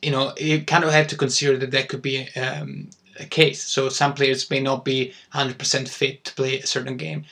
you 0.00 0.10
know 0.10 0.32
you 0.38 0.62
kind 0.64 0.84
of 0.84 0.92
have 0.92 1.08
to 1.08 1.16
consider 1.16 1.58
that 1.58 1.70
that 1.72 1.88
could 1.88 2.02
be 2.02 2.28
um, 2.36 2.90
a 3.18 3.24
case. 3.24 3.62
So 3.62 3.88
some 3.88 4.14
players 4.14 4.50
may 4.50 4.60
not 4.60 4.84
be 4.84 5.12
100% 5.34 5.88
fit 5.88 6.24
to 6.24 6.34
play 6.34 6.60
a 6.60 6.66
certain 6.66 6.96
game 6.96 7.24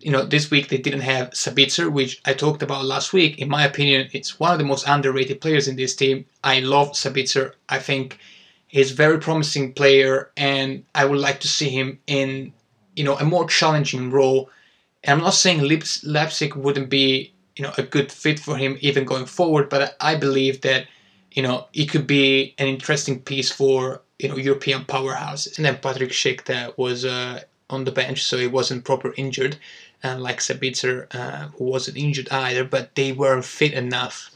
you 0.00 0.12
know, 0.12 0.24
this 0.24 0.50
week 0.50 0.68
they 0.68 0.78
didn't 0.78 1.00
have 1.00 1.30
Sabitzer, 1.30 1.90
which 1.90 2.20
I 2.24 2.32
talked 2.32 2.62
about 2.62 2.84
last 2.84 3.12
week. 3.12 3.38
In 3.38 3.48
my 3.48 3.64
opinion, 3.64 4.08
it's 4.12 4.38
one 4.38 4.52
of 4.52 4.58
the 4.58 4.64
most 4.64 4.86
underrated 4.86 5.40
players 5.40 5.66
in 5.66 5.76
this 5.76 5.94
team. 5.96 6.24
I 6.44 6.60
love 6.60 6.92
Sabitzer. 6.92 7.52
I 7.68 7.78
think 7.78 8.18
he's 8.68 8.92
a 8.92 8.94
very 8.94 9.18
promising 9.18 9.72
player, 9.72 10.30
and 10.36 10.84
I 10.94 11.04
would 11.04 11.18
like 11.18 11.40
to 11.40 11.48
see 11.48 11.70
him 11.70 11.98
in, 12.06 12.52
you 12.94 13.04
know, 13.04 13.16
a 13.16 13.24
more 13.24 13.48
challenging 13.48 14.10
role. 14.10 14.50
And 15.02 15.18
I'm 15.18 15.24
not 15.24 15.34
saying 15.34 15.60
Leipzig 16.04 16.54
wouldn't 16.54 16.90
be, 16.90 17.32
you 17.56 17.64
know, 17.64 17.72
a 17.76 17.82
good 17.82 18.12
fit 18.12 18.38
for 18.38 18.56
him 18.56 18.78
even 18.80 19.04
going 19.04 19.26
forward, 19.26 19.68
but 19.68 19.96
I 20.00 20.14
believe 20.14 20.60
that, 20.60 20.86
you 21.32 21.42
know, 21.42 21.66
it 21.72 21.86
could 21.86 22.06
be 22.06 22.54
an 22.58 22.66
interesting 22.66 23.20
piece 23.20 23.50
for, 23.50 24.02
you 24.18 24.28
know, 24.28 24.36
European 24.36 24.84
powerhouses. 24.84 25.56
And 25.56 25.64
then 25.64 25.78
Patrick 25.78 26.10
Schick 26.10 26.76
was 26.76 27.04
uh, 27.04 27.42
on 27.70 27.84
the 27.84 27.92
bench, 27.92 28.24
so 28.24 28.38
he 28.38 28.46
wasn't 28.46 28.84
proper 28.84 29.14
injured, 29.16 29.56
and 30.02 30.22
like 30.22 30.38
Sabitzer, 30.38 31.06
uh, 31.14 31.48
who 31.56 31.64
wasn't 31.64 31.96
injured 31.96 32.28
either, 32.30 32.64
but 32.64 32.94
they 32.94 33.12
weren't 33.12 33.44
fit 33.44 33.72
enough 33.72 34.30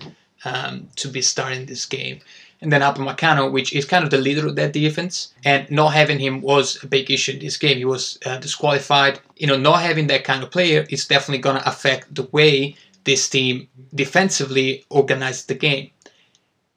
um, 0.44 0.88
to 0.96 1.08
be 1.08 1.22
starting 1.22 1.66
this 1.66 1.86
game. 1.86 2.20
And 2.62 2.72
then 2.72 2.80
Upamecano, 2.80 3.50
which 3.50 3.72
is 3.74 3.84
kind 3.84 4.04
of 4.04 4.10
the 4.10 4.18
leader 4.18 4.46
of 4.46 4.54
that 4.54 4.72
defense, 4.72 5.34
and 5.44 5.68
not 5.68 5.94
having 5.94 6.20
him 6.20 6.40
was 6.40 6.82
a 6.84 6.86
big 6.86 7.10
issue 7.10 7.32
in 7.32 7.40
this 7.40 7.56
game. 7.56 7.76
He 7.76 7.84
was 7.84 8.18
uh, 8.24 8.38
disqualified. 8.38 9.18
You 9.36 9.48
know, 9.48 9.56
not 9.56 9.82
having 9.82 10.06
that 10.06 10.22
kind 10.22 10.44
of 10.44 10.52
player 10.52 10.86
is 10.88 11.08
definitely 11.08 11.42
going 11.42 11.56
to 11.56 11.68
affect 11.68 12.14
the 12.14 12.28
way 12.30 12.76
this 13.02 13.28
team 13.28 13.68
defensively 13.94 14.84
organizes 14.90 15.46
the 15.46 15.56
game. 15.56 15.90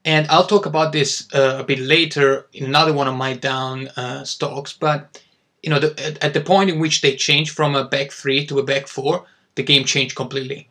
And 0.05 0.27
I'll 0.29 0.47
talk 0.47 0.65
about 0.65 0.91
this 0.91 1.27
uh, 1.33 1.57
a 1.59 1.63
bit 1.63 1.79
later 1.79 2.47
in 2.53 2.65
another 2.65 2.93
one 2.93 3.07
of 3.07 3.15
my 3.15 3.33
down 3.33 3.87
uh, 3.89 4.23
stocks. 4.23 4.73
But 4.73 5.21
you 5.61 5.69
know, 5.69 5.79
the, 5.79 5.89
at, 6.03 6.23
at, 6.23 6.33
the 6.33 6.41
point 6.41 6.69
in 6.69 6.79
which 6.79 7.01
they 7.01 7.15
changed 7.15 7.51
from 7.51 7.75
a 7.75 7.83
back 7.83 8.11
three 8.11 8.45
to 8.47 8.59
a 8.59 8.63
back 8.63 8.87
four, 8.87 9.25
the 9.55 9.63
game 9.63 9.83
changed 9.83 10.15
completely. 10.15 10.69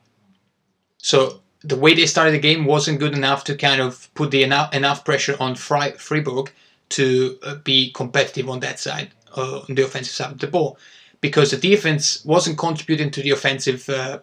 So 0.98 1.40
the 1.64 1.76
way 1.76 1.94
they 1.94 2.06
started 2.06 2.34
the 2.34 2.38
game 2.38 2.66
wasn't 2.66 3.00
good 3.00 3.14
enough 3.14 3.42
to 3.44 3.56
kind 3.56 3.80
of 3.80 4.12
put 4.14 4.30
the 4.30 4.42
enough, 4.42 4.74
enough 4.74 5.04
pressure 5.04 5.36
on 5.40 5.54
Fri- 5.54 5.98
Freiburg 5.98 6.52
to 6.90 7.38
uh, 7.42 7.54
be 7.56 7.90
competitive 7.92 8.48
on 8.50 8.60
that 8.60 8.78
side, 8.78 9.10
uh, 9.36 9.60
on 9.68 9.74
the 9.74 9.84
offensive 9.84 10.14
side 10.14 10.32
of 10.32 10.38
the 10.38 10.46
ball, 10.46 10.78
because 11.20 11.50
the 11.50 11.56
defense 11.56 12.24
wasn't 12.24 12.58
contributing 12.58 13.10
to 13.10 13.22
the 13.22 13.30
offensive 13.30 13.88
uh, 13.88 14.18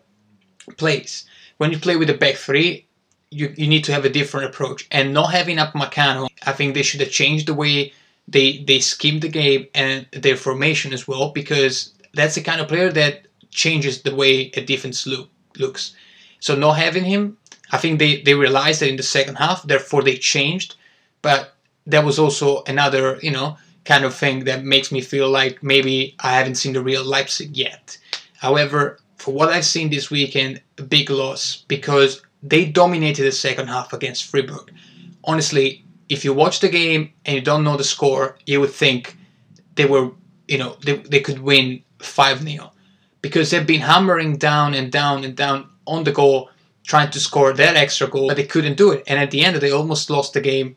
plays. 0.77 1.25
When 1.57 1.71
you 1.71 1.79
play 1.79 1.95
with 1.95 2.09
a 2.11 2.13
back 2.13 2.35
three, 2.35 2.85
you, 3.31 3.53
you 3.57 3.67
need 3.67 3.83
to 3.85 3.93
have 3.93 4.05
a 4.05 4.09
different 4.09 4.47
approach. 4.47 4.87
And 4.91 5.13
not 5.13 5.31
having 5.31 5.57
up 5.57 5.73
Upamecano, 5.73 6.27
I 6.45 6.51
think 6.51 6.75
they 6.75 6.83
should 6.83 7.01
have 7.01 7.11
changed 7.11 7.47
the 7.47 7.53
way 7.55 7.93
they 8.27 8.59
they 8.59 8.79
schemed 8.79 9.23
the 9.23 9.29
game 9.29 9.67
and 9.73 10.05
their 10.11 10.37
formation 10.37 10.93
as 10.93 11.07
well, 11.07 11.31
because 11.31 11.93
that's 12.13 12.35
the 12.35 12.41
kind 12.41 12.61
of 12.61 12.67
player 12.67 12.91
that 12.91 13.25
changes 13.49 14.03
the 14.03 14.15
way 14.15 14.51
a 14.55 14.61
defense 14.63 15.07
look, 15.07 15.29
looks. 15.57 15.95
So 16.41 16.55
not 16.55 16.73
having 16.73 17.05
him, 17.05 17.37
I 17.71 17.77
think 17.77 17.99
they, 17.99 18.21
they 18.21 18.33
realized 18.33 18.81
that 18.81 18.89
in 18.89 18.97
the 18.97 19.03
second 19.03 19.35
half, 19.35 19.63
therefore 19.63 20.03
they 20.03 20.17
changed. 20.17 20.75
But 21.21 21.53
that 21.87 22.03
was 22.03 22.19
also 22.19 22.63
another, 22.67 23.17
you 23.21 23.31
know, 23.31 23.57
kind 23.85 24.03
of 24.03 24.13
thing 24.13 24.43
that 24.45 24.65
makes 24.65 24.91
me 24.91 25.01
feel 25.01 25.29
like 25.29 25.63
maybe 25.63 26.15
I 26.19 26.33
haven't 26.33 26.55
seen 26.55 26.73
the 26.73 26.83
real 26.83 27.05
Leipzig 27.05 27.55
yet. 27.55 27.97
However, 28.37 28.99
for 29.17 29.33
what 29.33 29.49
I've 29.49 29.65
seen 29.65 29.89
this 29.89 30.09
weekend, 30.09 30.61
a 30.77 30.83
big 30.83 31.09
loss 31.09 31.63
because 31.67 32.21
they 32.43 32.65
dominated 32.65 33.23
the 33.23 33.31
second 33.31 33.67
half 33.67 33.93
against 33.93 34.25
Freiburg. 34.25 34.71
Honestly, 35.23 35.85
if 36.09 36.25
you 36.25 36.33
watch 36.33 36.59
the 36.59 36.69
game 36.69 37.13
and 37.25 37.35
you 37.35 37.41
don't 37.41 37.63
know 37.63 37.77
the 37.77 37.83
score, 37.83 38.37
you 38.45 38.59
would 38.59 38.71
think 38.71 39.15
they 39.75 39.85
were, 39.85 40.11
you 40.47 40.57
know, 40.57 40.75
they, 40.83 40.97
they 40.97 41.19
could 41.19 41.39
win 41.39 41.83
5 41.99 42.41
0 42.41 42.71
because 43.21 43.51
they've 43.51 43.67
been 43.67 43.81
hammering 43.81 44.37
down 44.37 44.73
and 44.73 44.91
down 44.91 45.23
and 45.23 45.35
down 45.35 45.69
on 45.91 46.03
the 46.03 46.11
goal, 46.11 46.49
trying 46.85 47.11
to 47.11 47.19
score 47.19 47.53
that 47.53 47.75
extra 47.75 48.07
goal, 48.07 48.27
but 48.27 48.37
they 48.37 48.45
couldn't 48.53 48.77
do 48.77 48.91
it. 48.91 49.03
And 49.07 49.19
at 49.19 49.31
the 49.31 49.43
end, 49.45 49.57
they 49.57 49.71
almost 49.71 50.09
lost 50.09 50.33
the 50.33 50.41
game 50.41 50.75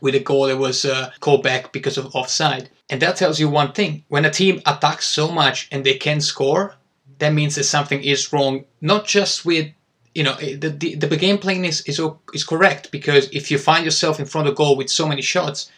with 0.00 0.14
a 0.14 0.20
goal 0.20 0.46
that 0.46 0.58
was 0.58 0.84
uh, 0.84 1.12
called 1.20 1.42
back 1.42 1.72
because 1.72 1.98
of 1.98 2.14
offside. 2.14 2.70
And 2.90 3.00
that 3.02 3.16
tells 3.16 3.40
you 3.40 3.48
one 3.48 3.72
thing 3.72 4.04
when 4.08 4.24
a 4.24 4.30
team 4.30 4.60
attacks 4.66 5.06
so 5.06 5.30
much 5.30 5.68
and 5.72 5.84
they 5.84 5.94
can 5.94 6.20
score, 6.20 6.74
that 7.18 7.32
means 7.32 7.54
that 7.54 7.64
something 7.64 8.02
is 8.02 8.32
wrong, 8.32 8.64
not 8.80 9.06
just 9.06 9.44
with 9.44 9.70
you 10.14 10.22
know 10.22 10.34
the, 10.34 10.68
the, 10.68 10.94
the 10.94 11.16
game 11.16 11.38
plan 11.38 11.64
is, 11.64 11.80
is 11.82 12.00
is 12.32 12.44
correct 12.44 12.90
because 12.90 13.28
if 13.32 13.50
you 13.50 13.58
find 13.58 13.84
yourself 13.84 14.20
in 14.20 14.26
front 14.26 14.48
of 14.48 14.54
goal 14.54 14.76
with 14.76 14.88
so 14.88 15.08
many 15.08 15.22
shots 15.22 15.70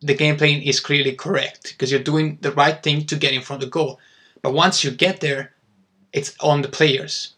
the 0.00 0.14
game 0.14 0.36
plan 0.36 0.62
is 0.62 0.78
clearly 0.78 1.12
correct 1.12 1.72
because 1.72 1.90
you're 1.90 2.00
doing 2.00 2.38
the 2.42 2.52
right 2.52 2.82
thing 2.82 3.04
to 3.06 3.16
get 3.16 3.32
in 3.32 3.42
front 3.42 3.62
of 3.62 3.70
goal 3.70 3.98
but 4.42 4.52
once 4.52 4.84
you 4.84 4.90
get 4.90 5.20
there 5.20 5.52
it's 6.12 6.36
on 6.40 6.62
the 6.62 6.68
players 6.68 7.34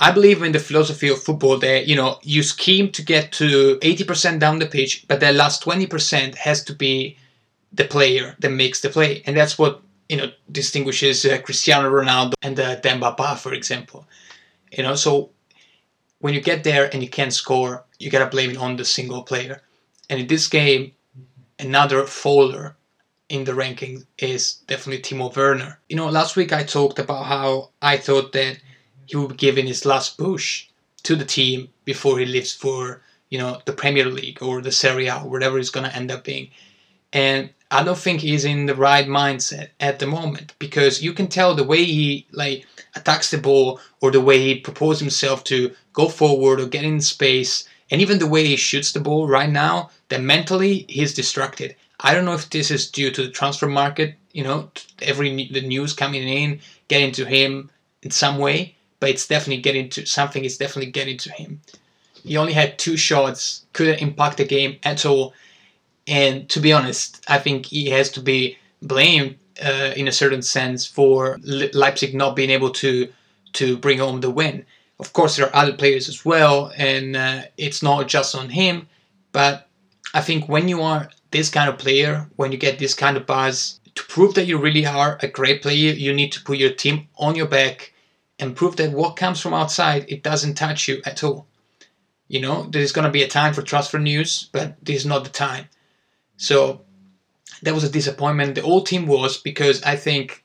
i 0.00 0.10
believe 0.10 0.42
in 0.42 0.52
the 0.52 0.58
philosophy 0.58 1.08
of 1.08 1.22
football 1.22 1.58
that 1.58 1.86
you 1.86 1.94
know 1.94 2.18
you 2.22 2.42
scheme 2.42 2.90
to 2.90 3.02
get 3.02 3.30
to 3.32 3.78
80% 3.82 4.40
down 4.40 4.58
the 4.58 4.66
pitch 4.66 5.04
but 5.06 5.20
that 5.20 5.34
last 5.34 5.62
20% 5.64 6.34
has 6.34 6.64
to 6.64 6.74
be 6.74 7.16
the 7.72 7.84
player 7.84 8.34
that 8.40 8.50
makes 8.50 8.80
the 8.80 8.88
play 8.88 9.22
and 9.26 9.36
that's 9.36 9.58
what 9.58 9.82
you 10.08 10.16
know 10.16 10.30
distinguishes 10.50 11.24
uh, 11.24 11.38
cristiano 11.44 11.88
ronaldo 11.88 12.34
and 12.42 12.58
uh, 12.58 12.74
demba 12.80 13.14
ba 13.16 13.36
for 13.36 13.52
example 13.54 14.04
you 14.72 14.82
know 14.82 14.96
so 14.96 15.30
when 16.20 16.34
you 16.34 16.40
get 16.40 16.64
there 16.64 16.88
and 16.92 17.02
you 17.02 17.08
can't 17.08 17.32
score, 17.32 17.84
you 17.98 18.10
gotta 18.10 18.26
blame 18.26 18.50
it 18.50 18.58
on 18.58 18.76
the 18.76 18.84
single 18.84 19.22
player. 19.22 19.62
And 20.08 20.20
in 20.20 20.26
this 20.26 20.46
game, 20.48 20.92
another 21.58 22.06
folder 22.06 22.76
in 23.28 23.44
the 23.44 23.54
ranking 23.54 24.06
is 24.18 24.54
definitely 24.66 25.02
Timo 25.02 25.34
Werner. 25.34 25.78
You 25.88 25.96
know, 25.96 26.08
last 26.08 26.36
week 26.36 26.52
I 26.52 26.62
talked 26.62 26.98
about 26.98 27.26
how 27.26 27.70
I 27.80 27.96
thought 27.96 28.32
that 28.32 28.58
he 29.10 29.16
will 29.16 29.28
be 29.28 29.34
giving 29.34 29.66
his 29.66 29.84
last 29.84 30.16
push 30.16 30.68
to 31.02 31.16
the 31.16 31.24
team 31.24 31.68
before 31.84 32.18
he 32.20 32.26
leaves 32.26 32.52
for, 32.52 33.02
you 33.28 33.38
know, 33.38 33.60
the 33.64 33.72
Premier 33.72 34.04
League 34.04 34.40
or 34.40 34.62
the 34.62 34.70
Serie 34.70 35.08
A 35.08 35.16
or 35.16 35.28
whatever 35.28 35.56
he's 35.56 35.70
gonna 35.70 35.88
end 35.88 36.12
up 36.12 36.22
being. 36.22 36.48
And 37.12 37.50
I 37.72 37.82
don't 37.82 37.98
think 37.98 38.20
he's 38.20 38.44
in 38.44 38.66
the 38.66 38.74
right 38.76 39.06
mindset 39.06 39.70
at 39.80 39.98
the 39.98 40.06
moment 40.06 40.54
because 40.60 41.02
you 41.02 41.12
can 41.12 41.26
tell 41.26 41.56
the 41.56 41.64
way 41.64 41.84
he 41.84 42.26
like 42.30 42.66
attacks 42.94 43.32
the 43.32 43.38
ball 43.38 43.80
or 44.00 44.12
the 44.12 44.20
way 44.20 44.38
he 44.38 44.60
proposes 44.60 45.00
himself 45.00 45.42
to 45.44 45.74
go 45.92 46.08
forward 46.08 46.60
or 46.60 46.66
get 46.66 46.84
in 46.84 47.00
space 47.00 47.68
and 47.90 48.00
even 48.00 48.20
the 48.20 48.28
way 48.28 48.46
he 48.46 48.56
shoots 48.56 48.92
the 48.92 49.00
ball 49.00 49.26
right 49.26 49.50
now 49.50 49.90
that 50.08 50.20
mentally 50.20 50.86
he's 50.88 51.14
distracted. 51.14 51.74
I 51.98 52.14
don't 52.14 52.24
know 52.24 52.34
if 52.34 52.48
this 52.48 52.70
is 52.70 52.90
due 52.90 53.10
to 53.10 53.22
the 53.24 53.30
transfer 53.30 53.66
market, 53.66 54.14
you 54.32 54.44
know, 54.44 54.70
every 55.02 55.48
the 55.48 55.62
news 55.62 55.92
coming 55.92 56.22
in 56.22 56.60
getting 56.88 57.12
to 57.12 57.24
him 57.24 57.70
in 58.02 58.10
some 58.10 58.38
way, 58.38 58.76
but 59.00 59.10
it's 59.10 59.26
definitely 59.26 59.62
getting 59.62 59.88
to 59.90 60.06
something 60.06 60.44
is 60.44 60.58
definitely 60.58 60.92
getting 60.92 61.16
to 61.18 61.32
him. 61.32 61.60
He 62.22 62.36
only 62.36 62.52
had 62.52 62.78
two 62.78 62.96
shots, 62.96 63.64
couldn't 63.72 64.02
impact 64.02 64.36
the 64.36 64.44
game 64.44 64.78
at 64.84 65.04
all 65.06 65.34
and 66.10 66.48
to 66.48 66.60
be 66.60 66.72
honest, 66.72 67.24
I 67.28 67.38
think 67.38 67.66
he 67.66 67.90
has 67.90 68.10
to 68.12 68.20
be 68.20 68.58
blamed 68.82 69.36
uh, 69.64 69.92
in 69.96 70.08
a 70.08 70.12
certain 70.12 70.42
sense 70.42 70.84
for 70.84 71.38
Leipzig 71.42 72.14
not 72.14 72.36
being 72.36 72.50
able 72.50 72.70
to 72.70 73.08
to 73.52 73.76
bring 73.76 73.98
home 73.98 74.20
the 74.20 74.30
win. 74.30 74.64
Of 74.98 75.12
course, 75.12 75.36
there 75.36 75.46
are 75.46 75.56
other 75.56 75.72
players 75.72 76.08
as 76.08 76.24
well, 76.24 76.72
and 76.76 77.16
uh, 77.16 77.42
it's 77.56 77.82
not 77.82 78.08
just 78.08 78.34
on 78.34 78.50
him. 78.50 78.88
But 79.32 79.68
I 80.14 80.20
think 80.20 80.48
when 80.48 80.68
you 80.68 80.82
are 80.82 81.10
this 81.30 81.48
kind 81.48 81.68
of 81.68 81.78
player, 81.78 82.28
when 82.36 82.52
you 82.52 82.58
get 82.58 82.78
this 82.78 82.94
kind 82.94 83.16
of 83.16 83.26
buzz, 83.26 83.80
to 83.94 84.04
prove 84.04 84.34
that 84.34 84.46
you 84.46 84.58
really 84.58 84.86
are 84.86 85.18
a 85.20 85.28
great 85.28 85.62
player, 85.62 85.92
you 85.92 86.12
need 86.12 86.32
to 86.32 86.42
put 86.42 86.58
your 86.58 86.70
team 86.70 87.08
on 87.16 87.34
your 87.34 87.46
back 87.46 87.92
and 88.40 88.56
prove 88.56 88.76
that 88.76 88.92
what 88.92 89.16
comes 89.16 89.40
from 89.40 89.54
outside 89.54 90.06
it 90.08 90.22
doesn't 90.22 90.54
touch 90.54 90.88
you 90.88 91.00
at 91.04 91.22
all. 91.22 91.46
You 92.28 92.40
know, 92.40 92.66
there's 92.70 92.92
gonna 92.92 93.10
be 93.10 93.22
a 93.22 93.28
time 93.28 93.54
for 93.54 93.62
transfer 93.62 93.98
news, 93.98 94.48
but 94.52 94.76
this 94.84 94.98
is 94.98 95.06
not 95.06 95.24
the 95.24 95.30
time. 95.30 95.68
So 96.36 96.80
that 97.62 97.74
was 97.74 97.84
a 97.84 97.90
disappointment. 97.90 98.54
The 98.54 98.62
whole 98.62 98.82
team 98.82 99.06
was 99.06 99.38
because 99.38 99.82
I 99.82 99.96
think 99.96 100.44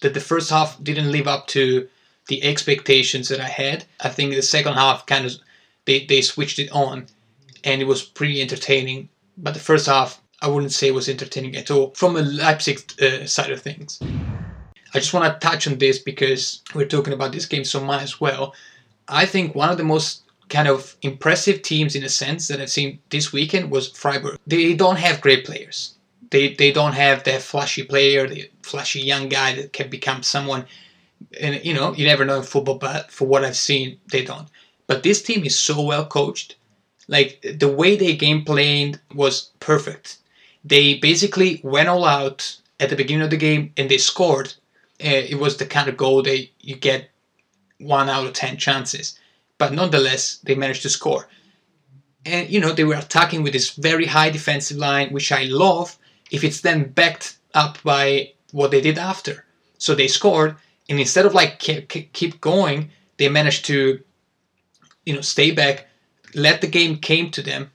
that 0.00 0.14
the 0.14 0.20
first 0.20 0.50
half 0.50 0.82
didn't 0.82 1.12
live 1.12 1.26
up 1.26 1.46
to 1.48 1.88
the 2.28 2.42
expectations 2.42 3.28
that 3.28 3.40
I 3.40 3.48
had. 3.48 3.84
I 4.00 4.08
think 4.08 4.34
the 4.34 4.42
second 4.42 4.74
half 4.74 5.06
kind 5.06 5.26
of 5.26 5.34
they, 5.84 6.04
they 6.04 6.20
switched 6.20 6.58
it 6.58 6.70
on 6.72 7.06
and 7.64 7.80
it 7.80 7.86
was 7.86 8.02
pretty 8.02 8.40
entertaining. 8.40 9.08
But 9.36 9.54
the 9.54 9.60
first 9.60 9.86
half, 9.86 10.20
I 10.40 10.48
wouldn't 10.48 10.72
say 10.72 10.90
was 10.90 11.08
entertaining 11.08 11.56
at 11.56 11.70
all 11.70 11.90
from 11.90 12.16
a 12.16 12.22
Leipzig 12.22 12.80
uh, 13.00 13.26
side 13.26 13.50
of 13.50 13.60
things. 13.60 14.00
I 14.96 14.98
just 14.98 15.12
want 15.12 15.30
to 15.30 15.46
touch 15.46 15.66
on 15.66 15.76
this 15.76 15.98
because 15.98 16.62
we're 16.74 16.86
talking 16.86 17.12
about 17.12 17.30
this 17.30 17.44
game 17.44 17.64
so 17.64 17.84
much 17.84 18.02
as 18.02 18.18
well. 18.18 18.54
I 19.08 19.26
think 19.26 19.54
one 19.54 19.68
of 19.68 19.76
the 19.76 19.84
most 19.84 20.22
kind 20.48 20.68
of 20.68 20.96
impressive 21.02 21.60
teams 21.60 21.94
in 21.94 22.02
a 22.02 22.08
sense 22.08 22.48
that 22.48 22.62
I've 22.62 22.70
seen 22.70 22.98
this 23.10 23.30
weekend 23.30 23.70
was 23.70 23.90
Freiburg. 23.90 24.38
They 24.46 24.72
don't 24.72 24.96
have 24.96 25.20
great 25.20 25.44
players. 25.44 25.96
They, 26.30 26.54
they 26.54 26.72
don't 26.72 26.94
have 26.94 27.24
that 27.24 27.42
flashy 27.42 27.82
player, 27.82 28.26
the 28.26 28.50
flashy 28.62 29.00
young 29.00 29.28
guy 29.28 29.54
that 29.56 29.74
can 29.74 29.90
become 29.90 30.22
someone. 30.22 30.64
And 31.38 31.62
you 31.62 31.74
know, 31.74 31.92
you 31.92 32.06
never 32.06 32.24
know 32.24 32.38
in 32.38 32.44
football, 32.44 32.78
but 32.78 33.10
for 33.10 33.26
what 33.26 33.44
I've 33.44 33.54
seen, 33.54 34.00
they 34.10 34.24
don't. 34.24 34.48
But 34.86 35.02
this 35.02 35.20
team 35.20 35.44
is 35.44 35.58
so 35.58 35.82
well 35.82 36.06
coached. 36.06 36.56
Like 37.06 37.44
the 37.58 37.68
way 37.68 37.96
they 37.96 38.16
game 38.16 38.46
played 38.46 38.98
was 39.14 39.50
perfect. 39.60 40.16
They 40.64 40.94
basically 40.94 41.60
went 41.62 41.90
all 41.90 42.06
out 42.06 42.56
at 42.80 42.88
the 42.88 42.96
beginning 42.96 43.24
of 43.24 43.30
the 43.30 43.36
game 43.36 43.74
and 43.76 43.90
they 43.90 43.98
scored. 43.98 44.54
Uh, 44.98 45.24
it 45.28 45.38
was 45.38 45.56
the 45.56 45.66
kind 45.66 45.88
of 45.88 45.96
goal 45.96 46.22
that 46.22 46.48
you 46.60 46.76
get 46.76 47.10
one 47.78 48.08
out 48.08 48.26
of 48.26 48.32
ten 48.32 48.56
chances 48.56 49.18
but 49.58 49.72
nonetheless 49.72 50.38
they 50.38 50.54
managed 50.54 50.82
to 50.82 50.90
score. 50.90 51.28
And 52.24 52.48
you 52.50 52.60
know 52.60 52.72
they 52.72 52.84
were 52.84 52.96
attacking 52.96 53.42
with 53.42 53.52
this 53.52 53.70
very 53.70 54.06
high 54.06 54.30
defensive 54.30 54.76
line, 54.76 55.10
which 55.10 55.32
I 55.32 55.44
love. 55.44 55.96
If 56.30 56.42
it's 56.42 56.60
then 56.60 56.90
backed 56.90 57.38
up 57.54 57.78
by 57.82 58.32
what 58.52 58.70
they 58.70 58.80
did 58.80 58.98
after, 58.98 59.44
so 59.78 59.94
they 59.94 60.08
scored, 60.08 60.56
and 60.88 60.98
instead 60.98 61.26
of 61.26 61.34
like 61.34 61.58
keep 61.58 62.40
going, 62.40 62.90
they 63.16 63.28
managed 63.28 63.64
to, 63.66 64.00
you 65.04 65.14
know, 65.14 65.20
stay 65.20 65.52
back, 65.52 65.86
let 66.34 66.60
the 66.60 66.66
game 66.66 66.98
came 66.98 67.30
to 67.30 67.42
them, 67.42 67.70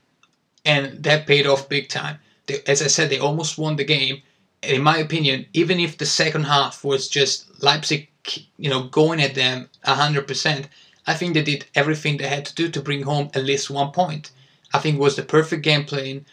and 0.64 1.02
that 1.02 1.26
paid 1.26 1.46
off 1.46 1.68
big 1.68 1.88
time. 1.88 2.18
They, 2.46 2.60
as 2.66 2.82
I 2.82 2.88
said, 2.88 3.08
they 3.08 3.18
almost 3.18 3.56
won 3.56 3.76
the 3.76 3.84
game, 3.84 4.22
in 4.62 4.82
my 4.82 4.98
opinion, 4.98 5.46
even 5.52 5.80
if 5.80 5.98
the 5.98 6.06
second 6.06 6.44
half 6.44 6.84
was 6.84 7.08
just 7.08 7.62
Leipzig, 7.62 8.08
you 8.56 8.70
know, 8.70 8.84
going 8.84 9.20
at 9.20 9.34
them 9.34 9.68
100%, 9.84 10.66
I 11.06 11.14
think 11.14 11.34
they 11.34 11.42
did 11.42 11.66
everything 11.74 12.16
they 12.16 12.28
had 12.28 12.46
to 12.46 12.54
do 12.54 12.68
to 12.68 12.80
bring 12.80 13.02
home 13.02 13.30
at 13.34 13.44
least 13.44 13.70
one 13.70 13.90
point. 13.90 14.30
I 14.72 14.78
think 14.78 14.96
it 14.96 15.00
was 15.00 15.16
the 15.16 15.22
perfect 15.22 15.62
game 15.62 15.84
plan, 15.84 16.24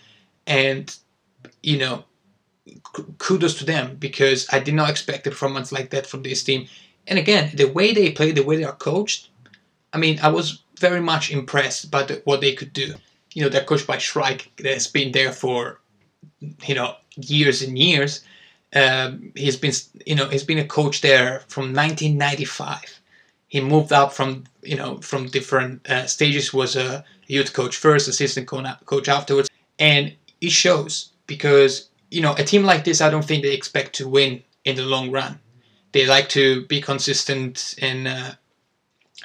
and 0.46 0.96
you 1.64 1.78
know, 1.78 2.06
kudos 3.18 3.58
to 3.60 3.66
them 3.66 3.96
because 3.96 4.48
I 4.52 4.60
did 4.60 4.76
not 4.76 4.90
expect 4.90 5.28
a 5.28 5.32
performance 5.32 5.72
like 5.72 5.90
that 5.90 6.06
from 6.06 6.24
this 6.24 6.44
team. 6.44 6.68
And 7.08 7.18
again, 7.18 7.52
the 7.56 7.66
way 7.66 7.94
they 7.94 8.12
play, 8.12 8.32
the 8.32 8.44
way 8.44 8.58
they 8.58 8.64
are 8.64 8.76
coached, 8.76 9.30
I 9.92 9.98
mean, 9.98 10.20
I 10.22 10.30
was 10.30 10.64
very 10.80 11.02
much 11.02 11.32
impressed 11.32 11.90
by 11.90 12.04
the, 12.04 12.22
what 12.26 12.42
they 12.42 12.54
could 12.54 12.72
do. 12.72 12.94
You 13.34 13.44
know, 13.44 13.50
they're 13.50 13.64
coached 13.64 13.88
by 13.88 13.98
Streich, 13.98 14.48
that's 14.58 14.88
been 14.88 15.12
there 15.12 15.32
for, 15.32 15.80
you 16.40 16.76
know, 16.76 16.96
years 17.28 17.62
and 17.62 17.78
years. 17.78 18.22
Um, 18.74 19.32
he's 19.36 19.58
been, 19.58 19.74
you 20.06 20.16
know, 20.16 20.28
he's 20.30 20.44
been 20.44 20.60
a 20.60 20.66
coach 20.66 21.02
there 21.02 21.42
from 21.48 21.74
1995. 21.74 23.00
He 23.48 23.62
moved 23.62 23.92
up 23.92 24.14
from, 24.14 24.44
you 24.62 24.76
know, 24.76 24.98
from 24.98 25.28
different 25.28 25.90
uh, 25.90 26.06
stages. 26.06 26.54
Was 26.54 26.76
a 26.76 27.04
youth 27.28 27.54
coach 27.54 27.78
first, 27.78 28.08
assistant 28.08 28.48
coach 28.48 29.08
afterwards, 29.08 29.50
and 29.80 30.14
it 30.42 30.52
shows 30.52 31.12
because 31.26 31.90
you 32.12 32.22
know 32.22 32.34
a 32.38 32.44
team 32.44 32.64
like 32.64 32.84
this, 32.84 33.02
I 33.02 33.10
don't 33.10 33.26
think 33.26 33.44
they 33.44 33.54
expect 33.54 33.94
to 33.96 34.08
win 34.08 34.44
in 34.66 34.76
the 34.76 34.84
long 34.84 35.10
run. 35.12 35.40
They 35.92 36.06
like 36.06 36.30
to 36.30 36.66
be 36.68 36.82
consistent 36.82 37.76
and 37.82 38.08
uh, 38.08 38.32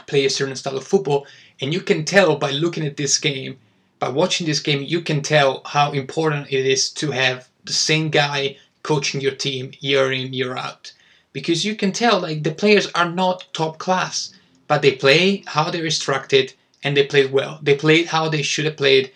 play 0.06 0.24
a 0.24 0.30
certain 0.30 0.56
style 0.56 0.78
of 0.78 0.86
football, 0.86 1.26
and 1.60 1.72
you 1.74 1.80
can 1.80 2.04
tell 2.04 2.36
by 2.36 2.50
looking 2.50 2.86
at 2.86 2.96
this 2.96 3.18
game, 3.18 3.58
by 3.98 4.08
watching 4.08 4.46
this 4.46 4.60
game, 4.60 4.82
you 4.82 5.02
can 5.02 5.20
tell 5.20 5.62
how 5.66 5.92
important 5.92 6.52
it 6.52 6.66
is 6.66 6.90
to 6.92 7.10
have 7.10 7.48
the 7.64 7.72
same 7.72 8.10
guy 8.10 8.56
coaching 8.82 9.20
your 9.20 9.34
team 9.34 9.72
year 9.80 10.12
in 10.12 10.32
year 10.32 10.56
out. 10.56 10.92
Because 11.32 11.64
you 11.64 11.74
can 11.74 11.92
tell 11.92 12.20
like 12.20 12.42
the 12.42 12.52
players 12.52 12.90
are 12.94 13.10
not 13.10 13.46
top 13.52 13.78
class 13.78 14.34
but 14.66 14.80
they 14.80 14.92
play 14.92 15.42
how 15.46 15.70
they're 15.70 15.84
instructed 15.84 16.54
and 16.82 16.96
they 16.96 17.04
played 17.06 17.30
well. 17.30 17.58
They 17.62 17.76
played 17.76 18.06
how 18.06 18.28
they 18.28 18.42
should 18.42 18.64
have 18.64 18.78
played 18.78 19.12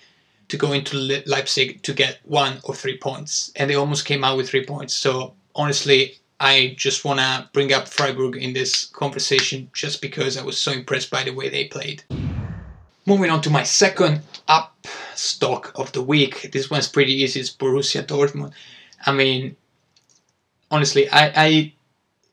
to 0.49 0.57
go 0.57 0.73
into 0.73 1.23
leipzig 1.27 1.83
to 1.83 1.93
get 1.93 2.19
one 2.25 2.59
or 2.65 2.75
three 2.75 2.99
points. 2.99 3.51
And 3.57 3.69
they 3.69 3.75
almost 3.75 4.05
came 4.05 4.25
out 4.25 4.37
with 4.37 4.49
three 4.49 4.65
points. 4.65 4.95
So 4.95 5.35
honestly 5.59 6.15
i 6.41 6.75
just 6.79 7.05
want 7.05 7.19
to 7.19 7.49
bring 7.53 7.73
up 7.73 7.89
freiburg 7.89 8.37
in 8.37 8.53
this 8.55 8.87
conversation 8.87 9.69
just 9.75 10.01
because 10.01 10.39
i 10.39 10.43
was 10.43 10.57
so 10.57 10.73
impressed 10.73 11.11
by 11.11 11.25
the 11.25 11.35
way 11.35 11.49
they 11.49 11.65
played 11.65 12.03
moving 13.09 13.31
on 13.31 13.41
to 13.41 13.49
my 13.49 13.63
second 13.63 14.21
up 14.49 14.87
stock 15.15 15.73
of 15.77 15.91
the 15.93 16.03
week. 16.03 16.51
This 16.53 16.71
one's 16.71 16.89
pretty 16.89 17.15
easy. 17.15 17.41
It's 17.41 17.49
Borussia 17.51 18.03
Dortmund. 18.05 18.53
I 19.07 19.13
mean, 19.13 19.57
honestly, 20.71 21.09
I, 21.09 21.33
I, 21.35 21.73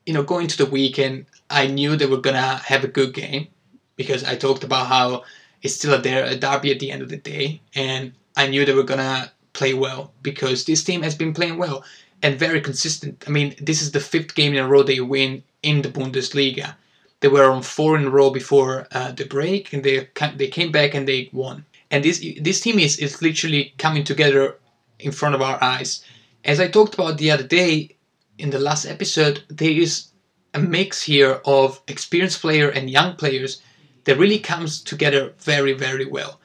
you 0.04 0.12
know, 0.12 0.22
going 0.22 0.48
to 0.48 0.58
the 0.58 0.70
weekend, 0.70 1.24
I 1.48 1.66
knew 1.66 1.96
they 1.96 2.04
were 2.04 2.20
gonna 2.20 2.56
have 2.58 2.84
a 2.84 2.88
good 2.88 3.14
game 3.14 3.48
because 3.96 4.22
I 4.22 4.36
talked 4.36 4.64
about 4.64 4.88
how 4.88 5.24
it's 5.62 5.76
still 5.76 5.94
a, 5.94 6.32
a 6.32 6.36
derby 6.36 6.72
at 6.72 6.78
the 6.78 6.90
end 6.90 7.00
of 7.00 7.08
the 7.08 7.16
day, 7.16 7.62
and 7.74 8.12
I 8.36 8.46
knew 8.46 8.66
they 8.66 8.74
were 8.74 8.82
gonna 8.82 9.32
play 9.54 9.72
well 9.72 10.12
because 10.20 10.66
this 10.66 10.84
team 10.84 11.00
has 11.02 11.14
been 11.14 11.32
playing 11.32 11.56
well 11.56 11.84
and 12.22 12.38
very 12.38 12.60
consistent. 12.60 13.24
I 13.26 13.30
mean, 13.30 13.54
this 13.60 13.80
is 13.80 13.92
the 13.92 14.00
fifth 14.00 14.34
game 14.34 14.52
in 14.52 14.62
a 14.62 14.68
row 14.68 14.82
they 14.82 15.00
win 15.00 15.42
in 15.62 15.80
the 15.80 15.88
Bundesliga. 15.88 16.74
They 17.20 17.28
were 17.28 17.50
on 17.50 17.62
four 17.62 17.96
in 17.96 18.04
a 18.04 18.10
row 18.10 18.30
before 18.30 18.86
uh, 18.92 19.12
the 19.12 19.24
break, 19.24 19.72
and 19.72 19.82
they 19.82 20.08
they 20.36 20.48
came 20.48 20.70
back 20.70 20.94
and 20.94 21.08
they 21.08 21.30
won 21.32 21.64
and 21.90 22.04
this 22.04 22.24
this 22.40 22.60
team 22.60 22.78
is 22.78 22.98
is 22.98 23.22
literally 23.22 23.74
coming 23.78 24.04
together 24.04 24.58
in 24.98 25.12
front 25.12 25.34
of 25.34 25.42
our 25.42 25.62
eyes. 25.62 26.04
As 26.44 26.60
I 26.60 26.68
talked 26.68 26.94
about 26.94 27.18
the 27.18 27.30
other 27.30 27.42
day 27.44 27.96
in 28.38 28.50
the 28.50 28.58
last 28.58 28.86
episode, 28.86 29.42
there 29.48 29.70
is 29.70 30.08
a 30.54 30.58
mix 30.58 31.02
here 31.02 31.40
of 31.44 31.80
experienced 31.88 32.40
player 32.40 32.68
and 32.68 32.90
young 32.90 33.16
players 33.16 33.62
that 34.04 34.18
really 34.18 34.38
comes 34.38 34.82
together 34.82 35.32
very 35.38 35.72
very 35.72 36.06
well. 36.06 36.40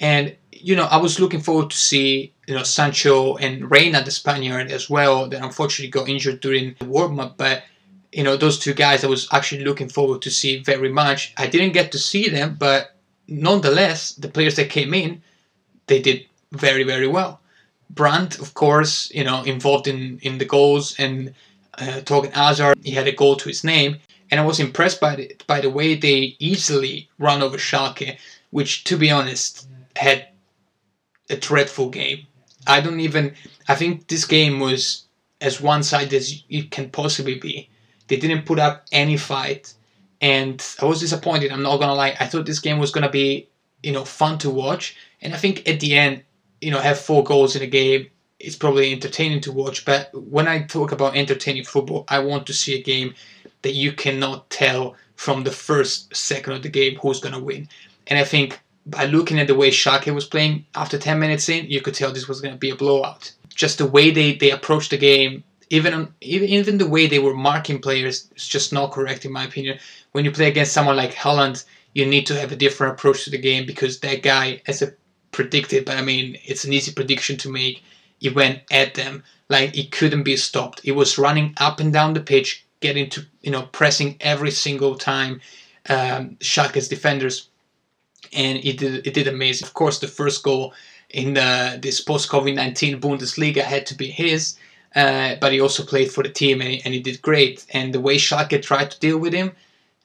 And 0.00 0.36
you 0.50 0.76
know, 0.76 0.84
I 0.84 0.98
was 0.98 1.18
looking 1.18 1.40
forward 1.40 1.70
to 1.70 1.76
see 1.76 2.32
you 2.46 2.54
know 2.54 2.62
Sancho 2.62 3.36
and 3.36 3.70
Reyna, 3.70 4.02
the 4.02 4.10
Spaniard, 4.10 4.70
as 4.70 4.90
well. 4.90 5.28
That 5.28 5.42
unfortunately 5.42 5.90
got 5.90 6.08
injured 6.08 6.40
during 6.40 6.76
the 6.78 6.84
warm 6.84 7.18
up, 7.18 7.36
but 7.36 7.62
you 8.12 8.22
know 8.22 8.36
those 8.36 8.58
two 8.58 8.74
guys 8.74 9.04
I 9.04 9.08
was 9.08 9.26
actually 9.32 9.64
looking 9.64 9.88
forward 9.88 10.22
to 10.22 10.30
see 10.30 10.62
very 10.62 10.90
much. 10.90 11.32
I 11.36 11.46
didn't 11.46 11.72
get 11.72 11.92
to 11.92 11.98
see 11.98 12.28
them, 12.28 12.56
but 12.58 12.94
nonetheless, 13.26 14.12
the 14.12 14.28
players 14.28 14.56
that 14.56 14.70
came 14.70 14.94
in, 14.94 15.22
they 15.86 16.00
did 16.00 16.26
very, 16.52 16.84
very 16.84 17.08
well. 17.08 17.40
Brandt, 17.90 18.38
of 18.38 18.54
course, 18.54 19.10
you 19.14 19.24
know, 19.24 19.42
involved 19.42 19.86
in, 19.86 20.18
in 20.22 20.38
the 20.38 20.44
goals 20.44 20.98
and 20.98 21.34
uh, 21.78 22.00
Thorgan 22.04 22.32
Hazard, 22.32 22.78
he 22.82 22.92
had 22.92 23.08
a 23.08 23.12
goal 23.12 23.36
to 23.36 23.48
his 23.48 23.64
name. 23.64 23.98
And 24.30 24.40
I 24.40 24.44
was 24.44 24.60
impressed 24.60 25.00
by 25.00 25.16
the, 25.16 25.36
by 25.46 25.60
the 25.60 25.70
way 25.70 25.94
they 25.94 26.36
easily 26.38 27.08
run 27.18 27.42
over 27.42 27.58
Schalke, 27.58 28.16
which, 28.50 28.84
to 28.84 28.96
be 28.96 29.10
honest, 29.10 29.68
had 29.96 30.28
a 31.28 31.36
dreadful 31.36 31.90
game. 31.90 32.26
I 32.66 32.80
don't 32.80 33.00
even, 33.00 33.34
I 33.68 33.74
think 33.74 34.08
this 34.08 34.24
game 34.24 34.58
was 34.60 35.04
as 35.40 35.60
one 35.60 35.82
sided 35.82 36.14
as 36.14 36.42
it 36.48 36.70
can 36.70 36.88
possibly 36.90 37.38
be. 37.38 37.68
They 38.12 38.18
didn't 38.28 38.44
put 38.44 38.58
up 38.58 38.84
any 38.92 39.16
fight 39.16 39.72
and 40.20 40.62
I 40.80 40.84
was 40.84 41.00
disappointed. 41.00 41.50
I'm 41.50 41.62
not 41.62 41.80
gonna 41.80 41.94
lie. 41.94 42.14
I 42.20 42.26
thought 42.26 42.44
this 42.44 42.58
game 42.58 42.78
was 42.78 42.90
gonna 42.90 43.10
be, 43.10 43.48
you 43.82 43.90
know, 43.90 44.04
fun 44.04 44.36
to 44.38 44.50
watch, 44.50 44.94
and 45.22 45.34
I 45.34 45.38
think 45.38 45.66
at 45.66 45.80
the 45.80 45.94
end, 45.94 46.22
you 46.60 46.70
know, 46.70 46.78
have 46.78 46.98
four 46.98 47.24
goals 47.24 47.56
in 47.56 47.62
a 47.62 47.66
game. 47.66 48.08
It's 48.38 48.54
probably 48.54 48.92
entertaining 48.92 49.40
to 49.42 49.52
watch. 49.52 49.86
But 49.86 50.10
when 50.14 50.46
I 50.46 50.62
talk 50.62 50.92
about 50.92 51.16
entertaining 51.16 51.64
football, 51.64 52.04
I 52.08 52.18
want 52.18 52.46
to 52.48 52.52
see 52.52 52.78
a 52.78 52.82
game 52.82 53.14
that 53.62 53.72
you 53.72 53.92
cannot 53.92 54.50
tell 54.50 54.94
from 55.16 55.42
the 55.42 55.50
first 55.50 56.14
second 56.14 56.52
of 56.52 56.62
the 56.62 56.68
game 56.68 56.96
who's 56.96 57.20
gonna 57.20 57.40
win. 57.40 57.66
And 58.08 58.18
I 58.18 58.24
think 58.24 58.60
by 58.86 59.06
looking 59.06 59.38
at 59.38 59.46
the 59.46 59.54
way 59.54 59.70
Schalke 59.70 60.14
was 60.14 60.26
playing 60.26 60.66
after 60.74 60.98
10 60.98 61.18
minutes 61.18 61.48
in, 61.48 61.66
you 61.66 61.80
could 61.80 61.94
tell 61.94 62.12
this 62.12 62.28
was 62.28 62.40
going 62.40 62.54
to 62.54 62.58
be 62.58 62.70
a 62.70 62.76
blowout. 62.76 63.32
Just 63.48 63.78
the 63.78 63.86
way 63.86 64.10
they, 64.10 64.34
they 64.34 64.50
approached 64.50 64.90
the 64.90 64.98
game, 64.98 65.44
even 65.72 66.12
even 66.20 66.76
the 66.76 66.86
way 66.86 67.06
they 67.06 67.18
were 67.18 67.34
marking 67.34 67.80
players 67.80 68.28
is 68.36 68.46
just 68.46 68.74
not 68.74 68.92
correct 68.92 69.24
in 69.24 69.32
my 69.32 69.44
opinion. 69.44 69.78
When 70.12 70.24
you 70.24 70.30
play 70.30 70.48
against 70.48 70.74
someone 70.74 70.96
like 70.96 71.14
Haaland, 71.14 71.64
you 71.94 72.04
need 72.04 72.26
to 72.26 72.38
have 72.38 72.52
a 72.52 72.56
different 72.56 72.92
approach 72.92 73.24
to 73.24 73.30
the 73.30 73.38
game 73.38 73.64
because 73.64 73.98
that 74.00 74.22
guy, 74.22 74.60
as 74.66 74.82
a 74.82 74.92
predicted, 75.30 75.86
but 75.86 75.96
I 75.96 76.02
mean 76.02 76.36
it's 76.44 76.64
an 76.64 76.74
easy 76.74 76.92
prediction 76.92 77.38
to 77.38 77.48
make. 77.48 77.82
He 78.18 78.28
went 78.28 78.60
at 78.70 78.92
them 78.92 79.24
like 79.48 79.74
he 79.74 79.86
couldn't 79.86 80.24
be 80.24 80.36
stopped. 80.36 80.80
He 80.80 80.92
was 80.92 81.16
running 81.16 81.54
up 81.56 81.80
and 81.80 81.90
down 81.90 82.12
the 82.12 82.20
pitch, 82.20 82.66
getting 82.80 83.08
to 83.08 83.24
you 83.40 83.50
know 83.50 83.62
pressing 83.72 84.18
every 84.20 84.50
single 84.50 84.96
time 84.96 85.40
um, 85.88 86.36
Schalke's 86.42 86.88
defenders, 86.88 87.48
and 88.34 88.58
he 88.58 88.74
did 88.74 89.06
it 89.06 89.14
did 89.14 89.26
amazing. 89.26 89.66
Of 89.66 89.72
course, 89.72 90.00
the 90.00 90.06
first 90.06 90.42
goal 90.42 90.74
in 91.08 91.32
the, 91.32 91.78
this 91.80 92.02
post 92.02 92.28
COVID 92.28 92.54
nineteen 92.54 93.00
Bundesliga 93.00 93.62
had 93.62 93.86
to 93.86 93.94
be 93.94 94.10
his 94.10 94.58
uh, 94.94 95.36
but 95.40 95.52
he 95.52 95.60
also 95.60 95.84
played 95.84 96.10
for 96.10 96.22
the 96.22 96.28
team 96.28 96.60
and 96.60 96.70
he, 96.70 96.82
and 96.84 96.94
he 96.94 97.00
did 97.00 97.22
great. 97.22 97.64
And 97.70 97.92
the 97.92 98.00
way 98.00 98.16
Schalke 98.16 98.60
tried 98.62 98.90
to 98.90 99.00
deal 99.00 99.18
with 99.18 99.32
him, 99.32 99.52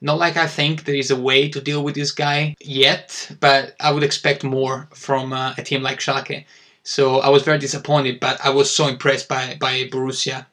not 0.00 0.18
like 0.18 0.36
I 0.36 0.46
think 0.46 0.84
there 0.84 0.94
is 0.94 1.10
a 1.10 1.20
way 1.20 1.48
to 1.48 1.60
deal 1.60 1.82
with 1.82 1.94
this 1.94 2.12
guy 2.12 2.54
yet, 2.60 3.30
but 3.40 3.74
I 3.80 3.90
would 3.90 4.02
expect 4.02 4.44
more 4.44 4.88
from 4.94 5.32
uh, 5.32 5.54
a 5.58 5.62
team 5.62 5.82
like 5.82 5.98
Schalke. 5.98 6.44
So 6.84 7.20
I 7.20 7.28
was 7.28 7.42
very 7.42 7.58
disappointed, 7.58 8.20
but 8.20 8.40
I 8.44 8.50
was 8.50 8.70
so 8.70 8.86
impressed 8.88 9.28
by, 9.28 9.56
by 9.60 9.84
Borussia 9.84 10.46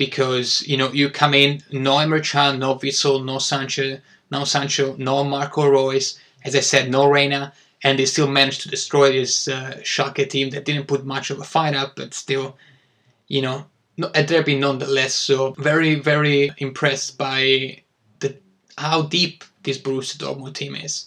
because 0.00 0.66
you 0.66 0.78
know 0.78 0.90
you 0.92 1.10
come 1.10 1.34
in 1.34 1.62
no 1.70 1.96
Emre 1.96 2.22
Can, 2.24 2.58
no 2.58 2.76
Witsel, 2.76 3.22
no 3.22 3.38
Sancho, 3.38 3.98
no 4.30 4.44
Sancho, 4.44 4.96
no 4.96 5.22
Marco 5.22 5.66
Reus, 5.66 6.18
as 6.44 6.56
I 6.56 6.60
said, 6.60 6.90
no 6.90 7.06
Reyna, 7.06 7.52
and 7.84 7.98
they 7.98 8.06
still 8.06 8.26
managed 8.26 8.62
to 8.62 8.70
destroy 8.70 9.12
this 9.12 9.48
uh, 9.48 9.78
Schalke 9.82 10.26
team 10.30 10.48
that 10.50 10.64
didn't 10.64 10.86
put 10.88 11.04
much 11.04 11.28
of 11.28 11.38
a 11.38 11.44
fight 11.44 11.74
up, 11.74 11.96
but 11.96 12.14
still 12.14 12.56
you 13.30 13.40
know, 13.42 13.64
derby 14.26 14.58
nonetheless. 14.58 15.14
So 15.14 15.52
very, 15.52 15.94
very 15.94 16.50
impressed 16.58 17.16
by 17.16 17.82
the 18.18 18.36
how 18.76 19.02
deep 19.02 19.44
this 19.62 19.78
Borussia 19.78 20.18
Dortmund 20.18 20.54
team 20.54 20.74
is, 20.74 21.06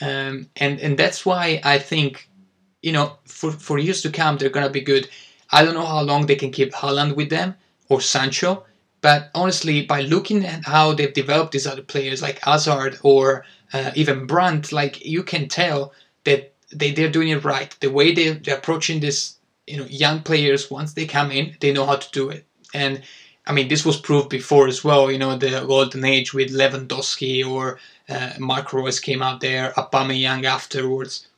um, 0.00 0.48
and 0.56 0.78
and 0.80 0.98
that's 0.98 1.26
why 1.26 1.60
I 1.64 1.78
think, 1.78 2.28
you 2.82 2.92
know, 2.92 3.18
for 3.24 3.50
for 3.50 3.78
years 3.78 4.02
to 4.02 4.10
come 4.10 4.36
they're 4.36 4.56
gonna 4.56 4.70
be 4.70 4.82
good. 4.92 5.08
I 5.50 5.64
don't 5.64 5.74
know 5.74 5.86
how 5.86 6.02
long 6.02 6.26
they 6.26 6.36
can 6.36 6.52
keep 6.52 6.72
Haaland 6.72 7.16
with 7.16 7.30
them 7.30 7.54
or 7.88 8.00
Sancho, 8.00 8.64
but 9.00 9.30
honestly, 9.34 9.82
by 9.86 10.02
looking 10.02 10.44
at 10.46 10.64
how 10.64 10.92
they've 10.94 11.12
developed 11.12 11.52
these 11.52 11.66
other 11.66 11.82
players 11.82 12.22
like 12.22 12.38
Hazard 12.44 12.98
or 13.02 13.44
uh, 13.72 13.90
even 13.94 14.26
Brandt, 14.26 14.72
like 14.72 15.04
you 15.04 15.22
can 15.22 15.48
tell 15.48 15.92
that 16.24 16.52
they, 16.72 16.92
they're 16.92 17.10
doing 17.10 17.28
it 17.28 17.44
right. 17.44 17.74
The 17.80 17.90
way 17.90 18.14
they, 18.14 18.30
they're 18.30 18.58
approaching 18.58 19.00
this 19.00 19.36
you 19.66 19.76
know 19.76 19.86
young 19.86 20.22
players 20.22 20.70
once 20.70 20.92
they 20.92 21.06
come 21.06 21.30
in 21.30 21.56
they 21.60 21.72
know 21.72 21.86
how 21.86 21.96
to 21.96 22.10
do 22.10 22.30
it. 22.30 22.44
And 22.74 23.02
I 23.46 23.52
mean 23.52 23.68
this 23.68 23.84
was 23.84 24.00
proved 24.00 24.28
before 24.28 24.68
as 24.68 24.84
well 24.84 25.10
you 25.10 25.18
know 25.18 25.36
the 25.36 25.64
golden 25.66 26.04
age 26.04 26.34
with 26.34 26.50
Lewandowski 26.50 27.46
or 27.48 27.78
uh, 28.08 28.32
Mark 28.38 28.72
Reus 28.72 28.98
came 29.00 29.22
out 29.22 29.40
there 29.40 29.72
Aubameyang 29.76 30.44
afterwards. 30.44 31.28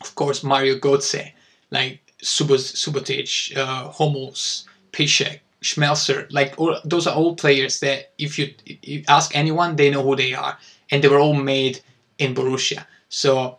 Of 0.00 0.14
course 0.14 0.42
Mario 0.42 0.76
Götze 0.78 1.32
like 1.70 2.00
Subotic 2.22 3.56
uh, 3.56 3.88
Hummels 3.90 4.66
Piszczek 4.92 5.40
Schmelzer, 5.62 6.26
like 6.30 6.54
all, 6.58 6.78
those 6.84 7.06
are 7.06 7.14
all 7.14 7.34
players 7.36 7.80
that 7.80 8.12
if 8.18 8.38
you, 8.38 8.54
if 8.64 8.78
you 8.82 9.04
ask 9.08 9.36
anyone, 9.36 9.76
they 9.76 9.90
know 9.90 10.02
who 10.02 10.16
they 10.16 10.32
are, 10.32 10.58
and 10.90 11.02
they 11.02 11.08
were 11.08 11.18
all 11.18 11.34
made 11.34 11.80
in 12.18 12.34
Borussia. 12.34 12.86
So 13.08 13.58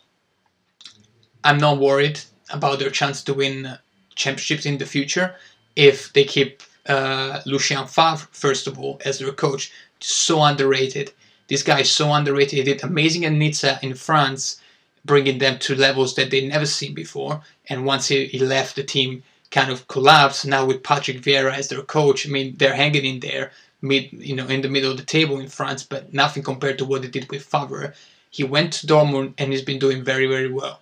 I'm 1.43 1.57
not 1.57 1.77
worried 1.77 2.19
about 2.51 2.79
their 2.79 2.89
chance 2.89 3.23
to 3.23 3.33
win 3.33 3.77
championships 4.15 4.65
in 4.65 4.77
the 4.77 4.85
future 4.85 5.35
if 5.75 6.11
they 6.13 6.23
keep 6.23 6.61
uh, 6.87 7.41
Lucien 7.45 7.87
Favre, 7.87 8.27
first 8.31 8.67
of 8.67 8.79
all, 8.79 8.99
as 9.05 9.19
their 9.19 9.31
coach. 9.31 9.71
So 9.99 10.41
underrated. 10.41 11.13
This 11.47 11.63
guy 11.63 11.81
is 11.81 11.91
so 11.91 12.11
underrated. 12.13 12.57
He 12.57 12.63
did 12.63 12.83
amazing 12.83 13.25
at 13.25 13.33
Nizza 13.33 13.79
in 13.81 13.93
France, 13.93 14.59
bringing 15.05 15.37
them 15.37 15.59
to 15.59 15.75
levels 15.75 16.15
that 16.15 16.31
they 16.31 16.47
never 16.47 16.65
seen 16.65 16.93
before. 16.93 17.41
And 17.69 17.85
once 17.85 18.07
he, 18.07 18.25
he 18.25 18.39
left, 18.39 18.75
the 18.75 18.83
team 18.83 19.23
kind 19.51 19.69
of 19.69 19.87
collapsed. 19.87 20.45
Now 20.45 20.65
with 20.65 20.83
Patrick 20.83 21.21
Vieira 21.21 21.53
as 21.53 21.67
their 21.67 21.81
coach, 21.83 22.25
I 22.25 22.29
mean, 22.29 22.55
they're 22.57 22.75
hanging 22.75 23.05
in 23.05 23.19
there, 23.19 23.51
mid, 23.81 24.11
you 24.13 24.35
know, 24.35 24.47
in 24.47 24.61
the 24.61 24.69
middle 24.69 24.91
of 24.91 24.97
the 24.97 25.03
table 25.03 25.39
in 25.39 25.49
France, 25.49 25.83
but 25.83 26.13
nothing 26.13 26.41
compared 26.41 26.77
to 26.79 26.85
what 26.85 27.01
they 27.01 27.09
did 27.09 27.29
with 27.29 27.43
Favre. 27.43 27.93
He 28.29 28.43
went 28.43 28.73
to 28.73 28.87
Dortmund 28.87 29.33
and 29.37 29.51
he's 29.51 29.61
been 29.61 29.79
doing 29.79 30.03
very, 30.03 30.25
very 30.25 30.51
well. 30.51 30.79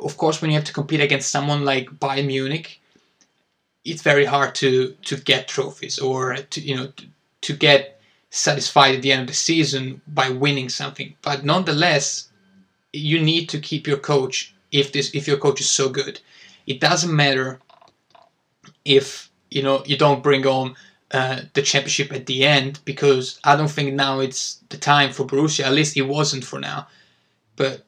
Of 0.00 0.16
course, 0.16 0.40
when 0.40 0.50
you 0.50 0.56
have 0.56 0.66
to 0.66 0.72
compete 0.72 1.00
against 1.00 1.30
someone 1.30 1.64
like 1.64 1.90
Bayern 1.90 2.26
Munich, 2.26 2.80
it's 3.84 4.02
very 4.02 4.24
hard 4.24 4.54
to 4.56 4.96
to 5.02 5.16
get 5.16 5.48
trophies 5.48 5.98
or 5.98 6.36
to 6.36 6.60
you 6.60 6.76
know 6.76 6.86
to, 6.96 7.06
to 7.42 7.52
get 7.56 8.00
satisfied 8.30 8.94
at 8.94 9.02
the 9.02 9.12
end 9.12 9.22
of 9.22 9.26
the 9.28 9.34
season 9.34 10.00
by 10.06 10.30
winning 10.30 10.68
something. 10.68 11.14
But 11.22 11.44
nonetheless, 11.44 12.28
you 12.92 13.20
need 13.20 13.48
to 13.50 13.60
keep 13.60 13.86
your 13.86 13.98
coach 13.98 14.54
if 14.70 14.92
this 14.92 15.14
if 15.14 15.26
your 15.26 15.38
coach 15.38 15.60
is 15.60 15.70
so 15.70 15.88
good. 15.88 16.20
It 16.66 16.80
doesn't 16.80 17.14
matter 17.14 17.60
if 18.84 19.30
you 19.50 19.62
know 19.62 19.82
you 19.86 19.96
don't 19.96 20.22
bring 20.22 20.46
on 20.46 20.74
uh, 21.12 21.42
the 21.52 21.62
championship 21.62 22.12
at 22.12 22.26
the 22.26 22.44
end 22.44 22.80
because 22.84 23.38
I 23.44 23.56
don't 23.56 23.70
think 23.70 23.94
now 23.94 24.20
it's 24.20 24.60
the 24.70 24.78
time 24.78 25.12
for 25.12 25.26
Borussia. 25.26 25.64
At 25.64 25.74
least 25.74 25.96
it 25.96 26.02
wasn't 26.02 26.44
for 26.44 26.58
now. 26.58 26.88
But 27.56 27.84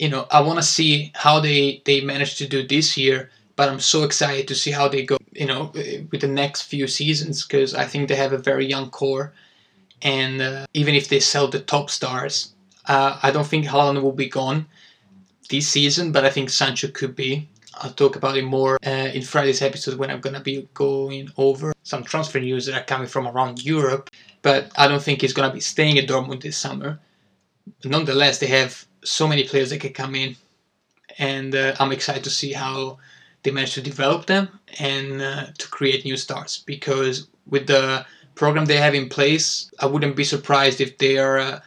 you 0.00 0.08
know 0.08 0.26
I 0.30 0.40
want 0.40 0.58
to 0.58 0.64
see 0.76 1.12
how 1.14 1.40
they 1.40 1.82
they 1.84 2.00
manage 2.00 2.36
to 2.38 2.46
do 2.48 2.66
this 2.66 2.96
year 2.96 3.30
but 3.60 3.68
I'm 3.68 3.78
so 3.78 4.04
excited 4.04 4.48
to 4.48 4.54
see 4.54 4.70
how 4.70 4.88
they 4.88 5.04
go, 5.04 5.18
you 5.32 5.44
know, 5.44 5.70
with 6.10 6.22
the 6.22 6.28
next 6.28 6.62
few 6.62 6.86
seasons 6.86 7.44
because 7.46 7.74
I 7.74 7.84
think 7.84 8.08
they 8.08 8.16
have 8.16 8.32
a 8.32 8.38
very 8.38 8.64
young 8.64 8.88
core, 8.88 9.34
and 10.00 10.40
uh, 10.40 10.64
even 10.72 10.94
if 10.94 11.10
they 11.10 11.20
sell 11.20 11.46
the 11.46 11.60
top 11.60 11.90
stars, 11.90 12.54
uh, 12.86 13.18
I 13.22 13.30
don't 13.30 13.46
think 13.46 13.66
Haaland 13.66 14.00
will 14.00 14.12
be 14.12 14.30
gone 14.30 14.64
this 15.50 15.68
season, 15.68 16.10
but 16.10 16.24
I 16.24 16.30
think 16.30 16.48
Sancho 16.48 16.88
could 16.88 17.14
be. 17.14 17.50
I'll 17.74 17.92
talk 17.92 18.16
about 18.16 18.38
it 18.38 18.46
more 18.46 18.78
uh, 18.86 19.10
in 19.12 19.20
Friday's 19.20 19.60
episode 19.60 19.98
when 19.98 20.10
I'm 20.10 20.22
gonna 20.22 20.40
be 20.40 20.66
going 20.72 21.28
over 21.36 21.74
some 21.82 22.02
transfer 22.02 22.40
news 22.40 22.64
that 22.64 22.80
are 22.80 22.84
coming 22.84 23.08
from 23.08 23.28
around 23.28 23.62
Europe. 23.62 24.08
But 24.40 24.72
I 24.76 24.88
don't 24.88 25.02
think 25.02 25.20
he's 25.20 25.34
gonna 25.34 25.52
be 25.52 25.60
staying 25.60 25.98
at 25.98 26.08
Dortmund 26.08 26.40
this 26.40 26.56
summer. 26.56 26.98
Nonetheless, 27.84 28.38
they 28.38 28.46
have 28.46 28.86
so 29.04 29.26
many 29.26 29.44
players 29.44 29.70
that 29.70 29.80
can 29.80 29.92
come 29.92 30.14
in, 30.14 30.36
and 31.18 31.54
uh, 31.54 31.74
I'm 31.78 31.92
excited 31.92 32.24
to 32.24 32.30
see 32.30 32.52
how 32.52 32.98
they 33.42 33.50
manage 33.50 33.74
to 33.74 33.82
develop 33.82 34.26
them 34.26 34.60
and 34.78 35.22
uh, 35.22 35.46
to 35.58 35.68
create 35.68 36.04
new 36.04 36.16
stars 36.16 36.62
because 36.66 37.28
with 37.46 37.66
the 37.66 38.04
program 38.34 38.66
they 38.66 38.76
have 38.76 38.94
in 38.94 39.08
place 39.08 39.70
i 39.80 39.86
wouldn't 39.86 40.16
be 40.16 40.24
surprised 40.24 40.80
if 40.80 40.98
they 40.98 41.18
are 41.18 41.38
uh, 41.38 41.60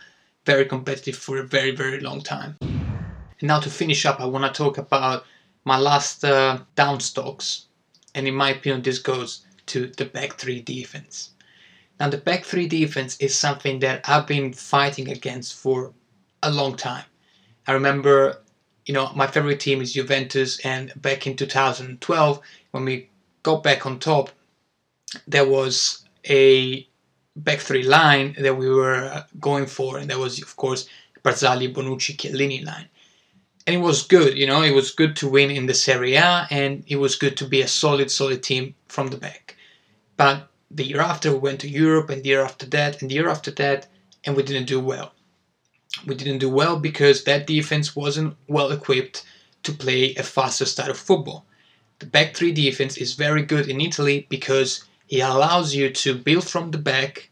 very 0.46 0.66
competitive 0.66 1.16
for 1.16 1.40
a 1.40 1.44
very 1.44 1.72
very 1.72 2.00
long 2.00 2.22
time. 2.22 2.58
And 2.62 3.48
now 3.48 3.60
to 3.60 3.70
finish 3.70 4.06
up 4.06 4.20
i 4.20 4.26
want 4.26 4.46
to 4.46 4.58
talk 4.64 4.78
about 4.78 5.26
my 5.66 5.78
last 5.78 6.24
uh, 6.24 6.60
down 6.76 7.00
stocks 7.00 7.66
and 8.16 8.28
in 8.28 8.36
my 8.36 8.50
opinion 8.52 8.82
this 8.82 9.00
goes 9.00 9.46
to 9.68 9.88
the 9.88 10.06
back 10.06 10.34
three 10.34 10.62
defense 10.62 11.32
now 12.00 12.10
the 12.10 12.18
back 12.18 12.44
three 12.44 12.68
defense 12.68 13.18
is 13.18 13.36
something 13.36 13.80
that 13.80 14.08
i've 14.10 14.28
been 14.28 14.54
fighting 14.54 15.10
against 15.10 15.54
for 15.56 15.94
a 16.42 16.52
long 16.52 16.76
time 16.76 17.06
i 17.68 17.72
remember 17.72 18.38
you 18.86 18.94
know, 18.94 19.12
my 19.16 19.28
favorite 19.28 19.60
team 19.60 19.82
is 19.82 19.94
Juventus, 19.94 20.60
and 20.66 20.92
back 21.02 21.26
in 21.26 21.36
2012, 21.36 22.40
when 22.72 22.86
we 22.86 23.10
got 23.42 23.64
back 23.64 23.86
on 23.86 24.00
top, 24.00 24.30
there 25.28 25.48
was 25.48 26.04
a 26.30 26.88
back 27.36 27.60
three 27.60 27.84
line 27.84 28.36
that 28.40 28.58
we 28.58 28.70
were 28.70 29.06
uh, 29.06 29.24
going 29.40 29.66
for, 29.66 29.98
and 29.98 30.10
that 30.10 30.20
was, 30.20 30.42
of 30.42 30.56
course, 30.56 30.88
Barzagli, 31.24 31.74
Bonucci, 31.74 32.18
Chiellini 32.18 32.66
line. 32.66 32.90
And 33.66 33.76
it 33.78 33.80
was 33.80 34.04
good, 34.04 34.38
you 34.38 34.46
know, 34.46 34.62
it 34.62 34.74
was 34.74 34.92
good 34.92 35.16
to 35.18 35.30
win 35.30 35.50
in 35.50 35.68
the 35.68 35.74
Serie 35.74 36.16
A, 36.16 36.46
and 36.50 36.84
it 36.88 36.98
was 36.98 37.16
good 37.16 37.38
to 37.38 37.46
be 37.46 37.62
a 37.62 37.68
solid, 37.68 38.12
solid 38.12 38.44
team 38.44 38.76
from 38.90 39.08
the 39.08 39.18
back. 39.18 39.56
But 40.18 40.50
the 40.76 40.86
year 40.86 41.02
after, 41.02 41.32
we 41.32 41.40
went 41.40 41.62
to 41.62 41.70
Europe, 41.70 42.10
and 42.10 42.24
the 42.24 42.30
year 42.30 42.44
after 42.44 42.66
that, 42.68 43.02
and 43.02 43.10
the 43.12 43.16
year 43.16 43.30
after 43.30 43.52
that, 43.52 43.88
and 44.24 44.36
we 44.36 44.44
didn't 44.44 44.68
do 44.68 44.80
well 44.80 45.14
we 46.06 46.16
didn't 46.16 46.40
do 46.40 46.50
well 46.50 46.78
because 46.78 47.24
that 47.24 47.48
defense 47.48 47.96
wasn't 47.96 48.36
well 48.48 48.72
equipped 48.72 49.24
to 49.64 49.72
play 49.72 50.14
a 50.16 50.24
faster 50.24 50.66
style 50.66 50.90
of 50.92 50.98
football. 50.98 51.46
The 52.00 52.06
back 52.08 52.36
three 52.36 52.52
defense 52.52 52.98
is 52.98 53.14
very 53.14 53.44
good 53.44 53.68
in 53.68 53.82
Italy 53.82 54.26
because 54.30 54.84
it 55.10 55.20
allows 55.22 55.76
you 55.76 55.92
to 55.92 56.16
build 56.18 56.48
from 56.50 56.72
the 56.72 56.78
back 56.78 57.30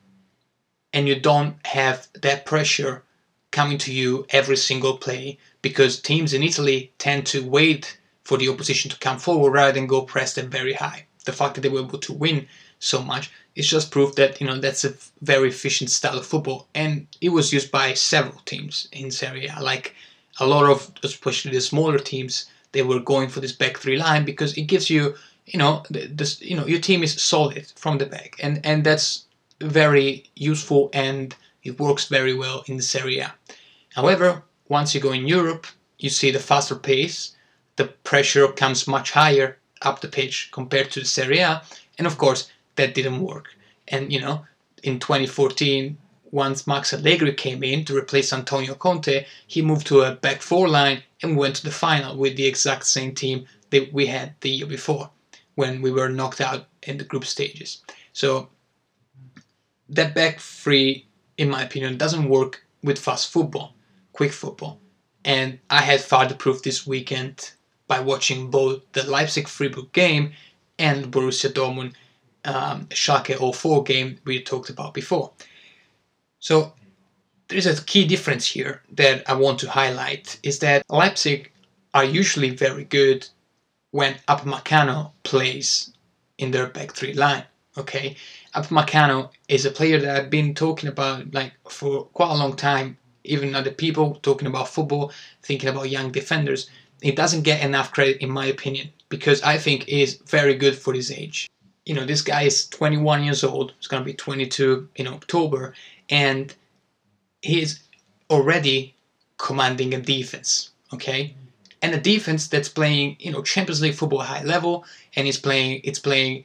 and 0.93 1.08
you 1.08 1.19
don't 1.19 1.56
have 1.65 2.08
that 2.21 2.45
pressure 2.45 3.04
coming 3.51 3.77
to 3.80 3.93
you 3.93 4.25
every 4.30 4.58
single 4.58 4.97
play 4.97 5.38
because 5.62 6.01
teams 6.01 6.34
in 6.34 6.43
Italy 6.43 6.91
tend 6.97 7.25
to 7.27 7.43
wait 7.47 7.97
for 8.23 8.38
the 8.38 8.49
opposition 8.49 8.89
to 8.89 8.99
come 8.99 9.19
forward 9.19 9.51
rather 9.51 9.73
than 9.73 9.88
go 9.88 10.01
press 10.04 10.34
them 10.34 10.49
very 10.49 10.73
high. 10.73 11.06
The 11.25 11.34
fact 11.34 11.56
that 11.56 11.62
they 11.62 11.69
were 11.69 11.82
able 11.82 11.99
to 11.99 12.13
win 12.13 12.47
so 12.82 13.02
much. 13.02 13.32
It's 13.56 13.67
just 13.67 13.91
proof 13.91 14.15
that 14.15 14.41
you 14.41 14.48
know 14.48 14.60
that's 14.60 14.84
a 14.84 14.94
very 15.22 15.50
efficient 15.50 15.89
style 15.89 16.17
of 16.17 16.26
football, 16.26 16.67
and 16.76 17.08
it 17.22 17.30
was 17.30 17.54
used 17.54 17.72
by 17.72 17.94
several 17.94 18.41
teams 18.46 18.88
in 18.91 19.12
Serie 19.12 19.48
A. 19.48 19.62
Like 19.62 19.96
a 20.39 20.48
lot 20.48 20.70
of, 20.70 20.91
especially 21.04 21.52
the 21.52 21.62
smaller 21.62 22.00
teams, 22.00 22.46
they 22.72 22.82
were 22.82 23.00
going 23.00 23.30
for 23.30 23.39
this 23.39 23.52
back 23.52 23.78
three 23.78 23.98
line 23.98 24.26
because 24.26 24.58
it 24.58 24.63
gives 24.63 24.89
you, 24.89 25.15
you 25.46 25.60
know, 25.60 25.84
this, 25.89 26.41
you 26.41 26.56
know, 26.56 26.65
your 26.65 26.80
team 26.80 27.04
is 27.04 27.22
solid 27.22 27.72
from 27.76 27.98
the 27.98 28.06
back, 28.06 28.36
and 28.41 28.65
and 28.65 28.84
that's 28.84 29.26
very 29.62 30.26
useful 30.36 30.89
and 30.94 31.36
it 31.63 31.80
works 31.80 32.06
very 32.08 32.34
well 32.34 32.63
in 32.67 32.82
Serie 32.82 33.20
A. 33.20 33.34
However, 33.94 34.44
once 34.67 34.96
you 34.96 35.02
go 35.02 35.12
in 35.12 35.28
Europe, 35.28 35.67
you 36.00 36.10
see 36.10 36.32
the 36.32 36.39
faster 36.39 36.76
pace, 36.76 37.36
the 37.76 37.86
pressure 37.86 38.48
comes 38.48 38.88
much 38.88 39.12
higher 39.12 39.58
up 39.84 40.02
the 40.02 40.08
pitch 40.08 40.50
compared 40.52 40.89
to 40.91 41.02
the 41.02 41.06
Serie 41.06 41.39
A, 41.39 41.62
and 41.98 42.08
of 42.08 42.17
course 42.17 42.50
that 42.75 42.93
didn't 42.93 43.21
work. 43.21 43.55
And 43.88 44.12
you 44.12 44.21
know, 44.21 44.45
in 44.84 44.99
2014, 44.99 45.97
once 46.31 46.65
Max 46.65 46.93
Allegri 46.93 47.34
came 47.34 47.63
in 47.63 47.84
to 47.86 47.97
replace 47.97 48.31
Antonio 48.31 48.73
Conte, 48.73 49.25
he 49.47 49.62
moved 49.62 49.88
to 49.88 50.01
a 50.01 50.15
back 50.15 50.41
four 50.41 50.67
line 50.67 51.03
and 51.21 51.38
went 51.38 51.57
to 51.57 51.63
the 51.63 51.71
final 51.71 52.17
with 52.17 52.36
the 52.36 52.47
exact 52.47 52.86
same 52.86 53.13
team 53.13 53.45
that 53.69 53.91
we 53.93 54.05
had 54.07 54.34
the 54.41 54.49
year 54.49 54.65
before 54.65 55.10
when 55.55 55.81
we 55.81 55.91
were 55.91 56.10
knocked 56.10 56.41
out 56.41 56.67
in 56.84 56.97
the 56.97 57.03
group 57.03 57.25
stages. 57.25 57.84
So 58.13 58.49
that 59.89 60.15
back 60.15 60.39
three, 60.39 61.07
in 61.38 61.49
my 61.49 61.63
opinion, 61.63 61.97
doesn't 61.97 62.29
work 62.29 62.65
with 62.81 62.97
fast 62.97 63.31
football, 63.31 63.75
quick 64.13 64.31
football. 64.31 64.79
And 65.23 65.60
I 65.69 65.81
had 65.81 66.01
further 66.01 66.36
proof 66.36 66.63
this 66.63 66.88
weekend 66.88 67.51
by 67.88 67.99
watching 67.99 68.49
both 68.49 68.81
the 68.93 69.03
Leipzig 69.03 69.47
Freiburg 69.47 69.91
game 69.91 70.31
and 70.79 71.12
Borussia 71.12 71.51
Dortmund 71.51 71.93
um, 72.45 72.88
Schalke 72.88 73.56
04 73.56 73.84
game 73.84 74.17
we 74.25 74.41
talked 74.41 74.69
about 74.69 74.93
before. 74.93 75.32
So 76.39 76.73
there's 77.47 77.65
a 77.65 77.84
key 77.84 78.06
difference 78.06 78.45
here 78.45 78.82
that 78.93 79.30
I 79.30 79.36
want 79.36 79.60
to 79.60 79.69
highlight 79.69 80.39
is 80.43 80.60
that 80.60 80.84
Leipzig 80.89 81.51
are 81.93 82.06
usually 82.06 82.49
very 82.49 82.86
good 82.86 83.27
when 83.91 84.15
Upamecano 84.27 85.12
plays 85.23 85.93
in 86.38 86.51
their 86.51 86.67
back 86.67 86.93
three 86.93 87.13
line. 87.13 87.43
Okay, 87.77 88.15
Upamecano 88.56 89.30
is 89.47 89.65
a 89.65 89.71
player 89.71 89.99
that 89.99 90.15
I've 90.15 90.30
been 90.30 90.54
talking 90.54 90.89
about 90.89 91.34
like 91.34 91.54
for 91.69 92.06
quite 92.06 92.32
a 92.32 92.38
long 92.38 92.56
time. 92.56 92.97
Even 93.23 93.54
other 93.54 93.71
people 93.71 94.15
talking 94.23 94.47
about 94.47 94.67
football, 94.67 95.12
thinking 95.43 95.69
about 95.69 95.89
young 95.89 96.12
defenders. 96.12 96.69
He 97.01 97.12
doesn't 97.12 97.43
get 97.43 97.63
enough 97.63 97.91
credit, 97.91 98.17
in 98.17 98.30
my 98.30 98.45
opinion, 98.45 98.89
because 99.10 99.41
I 99.43 99.58
think 99.58 99.84
he 99.84 100.01
is 100.01 100.15
very 100.25 100.56
good 100.56 100.75
for 100.77 100.93
his 100.93 101.12
age 101.12 101.49
you 101.86 101.94
know, 101.94 102.06
this 102.06 102.22
guy 102.22 102.44
is 102.44 102.67
21 102.70 103.24
years 103.24 103.44
old. 103.44 103.74
He's 103.78 103.88
going 103.88 104.02
to 104.02 104.06
be 104.06 104.13
22 104.13 104.89
in 104.96 105.08
October. 105.08 105.74
And 106.10 106.54
he's 107.41 107.80
already 108.30 108.96
commanding 109.38 109.94
a 109.94 110.00
defense, 110.00 110.72
okay? 110.94 111.34
And 111.82 111.96
a 111.96 112.00
defense 112.00 112.48
that's 112.48 112.70
playing, 112.70 113.17
you 113.20 113.32
know, 113.32 113.41
Champions 113.41 113.82
League 113.82 113.96
football 113.96 114.20
high 114.20 114.44
level, 114.44 114.86
and 115.15 115.26
he's 115.26 115.39
playing, 115.39 115.82
it's 115.84 116.00
playing 116.00 116.44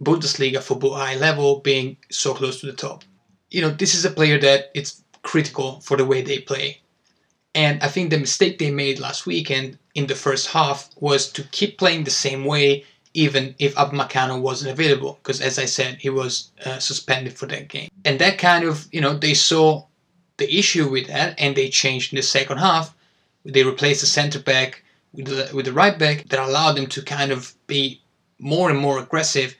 Bundesliga 0.00 0.62
football 0.62 0.94
high 0.94 1.16
level, 1.16 1.60
being 1.60 1.96
so 2.10 2.32
close 2.32 2.60
to 2.60 2.66
the 2.66 2.72
top. 2.72 3.04
You 3.50 3.60
know, 3.60 3.70
this 3.70 3.94
is 3.94 4.04
a 4.06 4.10
player 4.10 4.38
that 4.40 4.70
it's 4.74 5.02
critical 5.22 5.80
for 5.80 5.96
the 5.96 6.06
way 6.06 6.22
they 6.22 6.38
play. 6.38 6.80
And 7.54 7.82
I 7.82 7.88
think 7.88 8.08
the 8.08 8.18
mistake 8.18 8.58
they 8.58 8.70
made 8.70 8.98
last 8.98 9.26
weekend 9.26 9.78
in 9.94 10.06
the 10.06 10.14
first 10.14 10.48
half 10.48 10.88
was 10.98 11.30
to 11.32 11.42
keep 11.44 11.76
playing 11.76 12.04
the 12.04 12.10
same 12.10 12.46
way 12.46 12.86
even 13.14 13.54
if 13.58 13.74
Upamecano 13.74 14.40
wasn't 14.40 14.70
available, 14.70 15.18
because 15.22 15.40
as 15.40 15.58
I 15.58 15.66
said, 15.66 15.96
he 15.96 16.10
was 16.10 16.50
uh, 16.64 16.78
suspended 16.78 17.34
for 17.34 17.46
that 17.46 17.68
game. 17.68 17.90
And 18.04 18.18
that 18.18 18.38
kind 18.38 18.64
of, 18.64 18.86
you 18.92 19.00
know, 19.00 19.14
they 19.14 19.34
saw 19.34 19.84
the 20.38 20.58
issue 20.58 20.88
with 20.88 21.08
that 21.08 21.38
and 21.38 21.54
they 21.54 21.68
changed 21.68 22.12
in 22.12 22.16
the 22.16 22.22
second 22.22 22.58
half. 22.58 22.94
They 23.44 23.64
replaced 23.64 24.00
the 24.00 24.06
centre 24.06 24.40
back 24.40 24.82
with 25.12 25.26
the, 25.26 25.54
with 25.54 25.66
the 25.66 25.72
right 25.72 25.98
back 25.98 26.28
that 26.28 26.38
allowed 26.38 26.72
them 26.72 26.86
to 26.88 27.02
kind 27.02 27.32
of 27.32 27.54
be 27.66 28.00
more 28.38 28.70
and 28.70 28.78
more 28.78 28.98
aggressive 28.98 29.54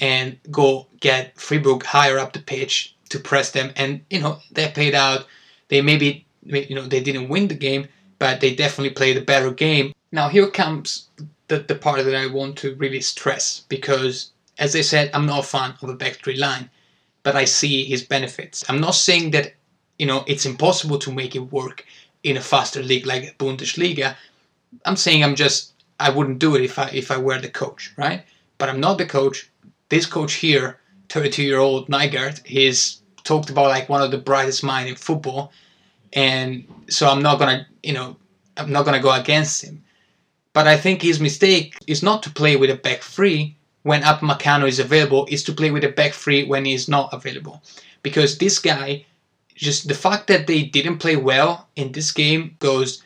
and 0.00 0.38
go 0.50 0.86
get 1.00 1.38
Freiburg 1.38 1.84
higher 1.84 2.18
up 2.18 2.32
the 2.32 2.40
pitch 2.40 2.96
to 3.10 3.18
press 3.18 3.52
them. 3.52 3.72
And, 3.76 4.04
you 4.10 4.20
know, 4.20 4.38
that 4.52 4.74
paid 4.74 4.94
out. 4.94 5.26
They 5.68 5.82
maybe, 5.82 6.26
you 6.42 6.74
know, 6.74 6.82
they 6.86 7.00
didn't 7.00 7.28
win 7.28 7.48
the 7.48 7.54
game, 7.54 7.88
but 8.18 8.40
they 8.40 8.54
definitely 8.54 8.94
played 8.94 9.16
a 9.16 9.22
better 9.22 9.50
game. 9.50 9.92
Now, 10.10 10.28
here 10.28 10.50
comes 10.50 11.08
the, 11.48 11.60
the 11.60 11.74
part 11.74 12.04
that 12.04 12.14
I 12.14 12.26
want 12.26 12.56
to 12.58 12.74
really 12.76 13.00
stress 13.00 13.64
because, 13.68 14.30
as 14.58 14.76
I 14.76 14.82
said, 14.82 15.10
I'm 15.12 15.26
not 15.26 15.40
a 15.40 15.46
fan 15.46 15.74
of 15.82 15.88
a 15.88 15.94
back 15.94 16.14
three 16.16 16.36
line, 16.36 16.70
but 17.22 17.36
I 17.36 17.44
see 17.44 17.84
his 17.84 18.02
benefits. 18.02 18.64
I'm 18.68 18.80
not 18.80 18.94
saying 18.94 19.32
that 19.32 19.54
you 19.98 20.06
know 20.06 20.24
it's 20.26 20.46
impossible 20.46 20.98
to 21.00 21.12
make 21.12 21.34
it 21.34 21.52
work 21.52 21.84
in 22.22 22.36
a 22.36 22.40
faster 22.40 22.82
league 22.82 23.06
like 23.06 23.36
Bundesliga. 23.38 24.14
I'm 24.84 24.96
saying 24.96 25.24
I'm 25.24 25.34
just 25.34 25.72
I 25.98 26.10
wouldn't 26.10 26.38
do 26.38 26.54
it 26.54 26.62
if 26.62 26.78
I 26.78 26.88
if 26.90 27.10
I 27.10 27.16
were 27.16 27.38
the 27.40 27.48
coach, 27.48 27.92
right? 27.96 28.22
But 28.58 28.68
I'm 28.68 28.80
not 28.80 28.98
the 28.98 29.06
coach. 29.06 29.50
This 29.88 30.06
coach 30.06 30.34
here, 30.34 30.78
32 31.08 31.42
year 31.42 31.58
old 31.58 31.88
Nygaard, 31.88 32.46
he's 32.46 33.00
talked 33.24 33.50
about 33.50 33.68
like 33.68 33.88
one 33.88 34.02
of 34.02 34.10
the 34.10 34.18
brightest 34.18 34.62
minds 34.62 34.90
in 34.90 34.96
football, 34.96 35.52
and 36.12 36.66
so 36.88 37.08
I'm 37.08 37.22
not 37.22 37.38
gonna 37.38 37.66
you 37.82 37.94
know 37.94 38.16
I'm 38.56 38.70
not 38.70 38.84
gonna 38.84 39.00
go 39.00 39.12
against 39.12 39.64
him. 39.64 39.82
But 40.58 40.66
I 40.66 40.76
think 40.76 41.02
his 41.02 41.20
mistake 41.20 41.76
is 41.86 42.02
not 42.02 42.20
to 42.24 42.30
play 42.30 42.56
with 42.56 42.68
a 42.68 42.74
back 42.74 43.00
three 43.00 43.54
when 43.84 44.02
Upamecano 44.02 44.66
is 44.66 44.80
available, 44.80 45.24
is 45.30 45.44
to 45.44 45.52
play 45.52 45.70
with 45.70 45.84
a 45.84 45.88
back 45.88 46.12
three 46.14 46.42
when 46.42 46.64
he's 46.64 46.88
not 46.88 47.10
available. 47.12 47.62
Because 48.02 48.38
this 48.38 48.58
guy, 48.58 49.06
just 49.54 49.86
the 49.86 49.94
fact 49.94 50.26
that 50.26 50.48
they 50.48 50.64
didn't 50.64 50.98
play 50.98 51.14
well 51.14 51.68
in 51.76 51.92
this 51.92 52.10
game 52.10 52.56
goes 52.58 53.04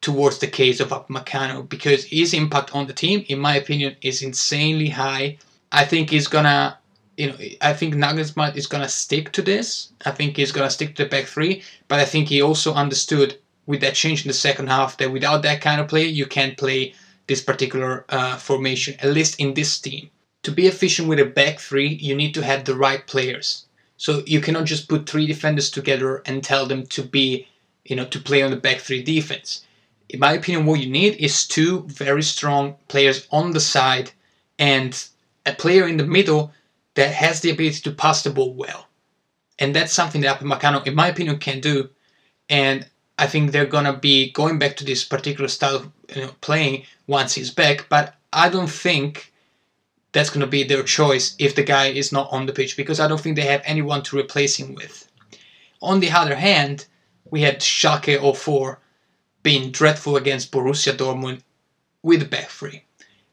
towards 0.00 0.38
the 0.38 0.46
case 0.46 0.80
of 0.80 0.88
Upamecano 0.88 1.68
because 1.68 2.04
his 2.04 2.32
impact 2.32 2.74
on 2.74 2.86
the 2.86 2.94
team, 2.94 3.22
in 3.28 3.38
my 3.38 3.56
opinion, 3.56 3.96
is 4.00 4.22
insanely 4.22 4.88
high. 4.88 5.36
I 5.72 5.84
think 5.84 6.08
he's 6.08 6.26
gonna, 6.26 6.78
you 7.18 7.26
know, 7.26 7.36
I 7.60 7.74
think 7.74 7.92
Nagelsmann 7.96 8.56
is 8.56 8.66
gonna 8.66 8.88
stick 8.88 9.30
to 9.32 9.42
this. 9.42 9.92
I 10.06 10.10
think 10.10 10.38
he's 10.38 10.52
gonna 10.52 10.70
stick 10.70 10.96
to 10.96 11.04
the 11.04 11.10
back 11.10 11.26
three, 11.26 11.64
but 11.86 12.00
I 12.00 12.06
think 12.06 12.28
he 12.28 12.40
also 12.40 12.72
understood 12.72 13.36
with 13.66 13.80
that 13.80 13.94
change 13.94 14.22
in 14.22 14.28
the 14.28 14.34
second 14.34 14.68
half 14.68 14.96
that 14.98 15.12
without 15.12 15.42
that 15.42 15.60
kind 15.60 15.80
of 15.80 15.88
play 15.88 16.06
you 16.06 16.26
can't 16.26 16.58
play 16.58 16.94
this 17.26 17.42
particular 17.42 18.04
uh, 18.08 18.36
formation 18.36 18.94
at 19.00 19.12
least 19.12 19.40
in 19.40 19.54
this 19.54 19.78
team. 19.78 20.10
To 20.42 20.52
be 20.52 20.66
efficient 20.66 21.08
with 21.08 21.18
a 21.18 21.24
back 21.24 21.58
three 21.58 21.88
you 21.88 22.14
need 22.14 22.34
to 22.34 22.44
have 22.44 22.64
the 22.64 22.74
right 22.74 23.06
players. 23.06 23.66
So 23.96 24.22
you 24.26 24.40
cannot 24.40 24.64
just 24.64 24.88
put 24.88 25.08
three 25.08 25.26
defenders 25.26 25.70
together 25.70 26.22
and 26.26 26.42
tell 26.42 26.66
them 26.66 26.86
to 26.88 27.02
be 27.02 27.48
you 27.84 27.96
know 27.96 28.06
to 28.06 28.18
play 28.18 28.42
on 28.42 28.50
the 28.50 28.56
back 28.56 28.78
three 28.78 29.02
defense. 29.02 29.64
In 30.08 30.20
my 30.20 30.32
opinion 30.32 30.66
what 30.66 30.80
you 30.80 30.90
need 30.90 31.14
is 31.16 31.46
two 31.46 31.84
very 31.88 32.22
strong 32.22 32.76
players 32.88 33.26
on 33.30 33.52
the 33.52 33.60
side 33.60 34.12
and 34.58 35.06
a 35.46 35.52
player 35.52 35.86
in 35.86 35.96
the 35.96 36.06
middle 36.06 36.52
that 36.94 37.12
has 37.14 37.40
the 37.40 37.50
ability 37.50 37.80
to 37.80 37.90
pass 37.90 38.22
the 38.22 38.30
ball 38.30 38.54
well. 38.54 38.88
And 39.58 39.74
that's 39.74 39.92
something 39.92 40.20
that 40.22 40.40
Upamecano, 40.40 40.86
in 40.86 40.94
my 40.94 41.08
opinion, 41.08 41.38
can 41.38 41.60
do. 41.60 41.90
And 42.48 42.88
I 43.18 43.26
think 43.26 43.52
they're 43.52 43.66
gonna 43.66 43.96
be 43.96 44.30
going 44.30 44.58
back 44.58 44.76
to 44.76 44.84
this 44.84 45.04
particular 45.04 45.48
style 45.48 45.76
of 45.76 45.92
you 46.14 46.22
know, 46.22 46.30
playing 46.40 46.84
once 47.06 47.34
he's 47.34 47.50
back, 47.50 47.86
but 47.88 48.14
I 48.32 48.48
don't 48.48 48.70
think 48.70 49.32
that's 50.12 50.30
gonna 50.30 50.46
be 50.46 50.64
their 50.64 50.82
choice 50.82 51.34
if 51.38 51.54
the 51.54 51.62
guy 51.62 51.86
is 51.86 52.12
not 52.12 52.32
on 52.32 52.46
the 52.46 52.52
pitch 52.52 52.76
because 52.76 53.00
I 53.00 53.08
don't 53.08 53.20
think 53.20 53.36
they 53.36 53.42
have 53.42 53.62
anyone 53.64 54.02
to 54.04 54.18
replace 54.18 54.56
him 54.56 54.74
with. 54.74 55.08
On 55.80 56.00
the 56.00 56.10
other 56.10 56.34
hand, 56.34 56.86
we 57.30 57.42
had 57.42 57.60
Schalke 57.60 58.36
04 58.36 58.78
being 59.42 59.70
dreadful 59.70 60.16
against 60.16 60.50
Borussia 60.50 60.96
Dortmund 60.96 61.42
with 62.02 62.30
back 62.30 62.48
three. 62.48 62.84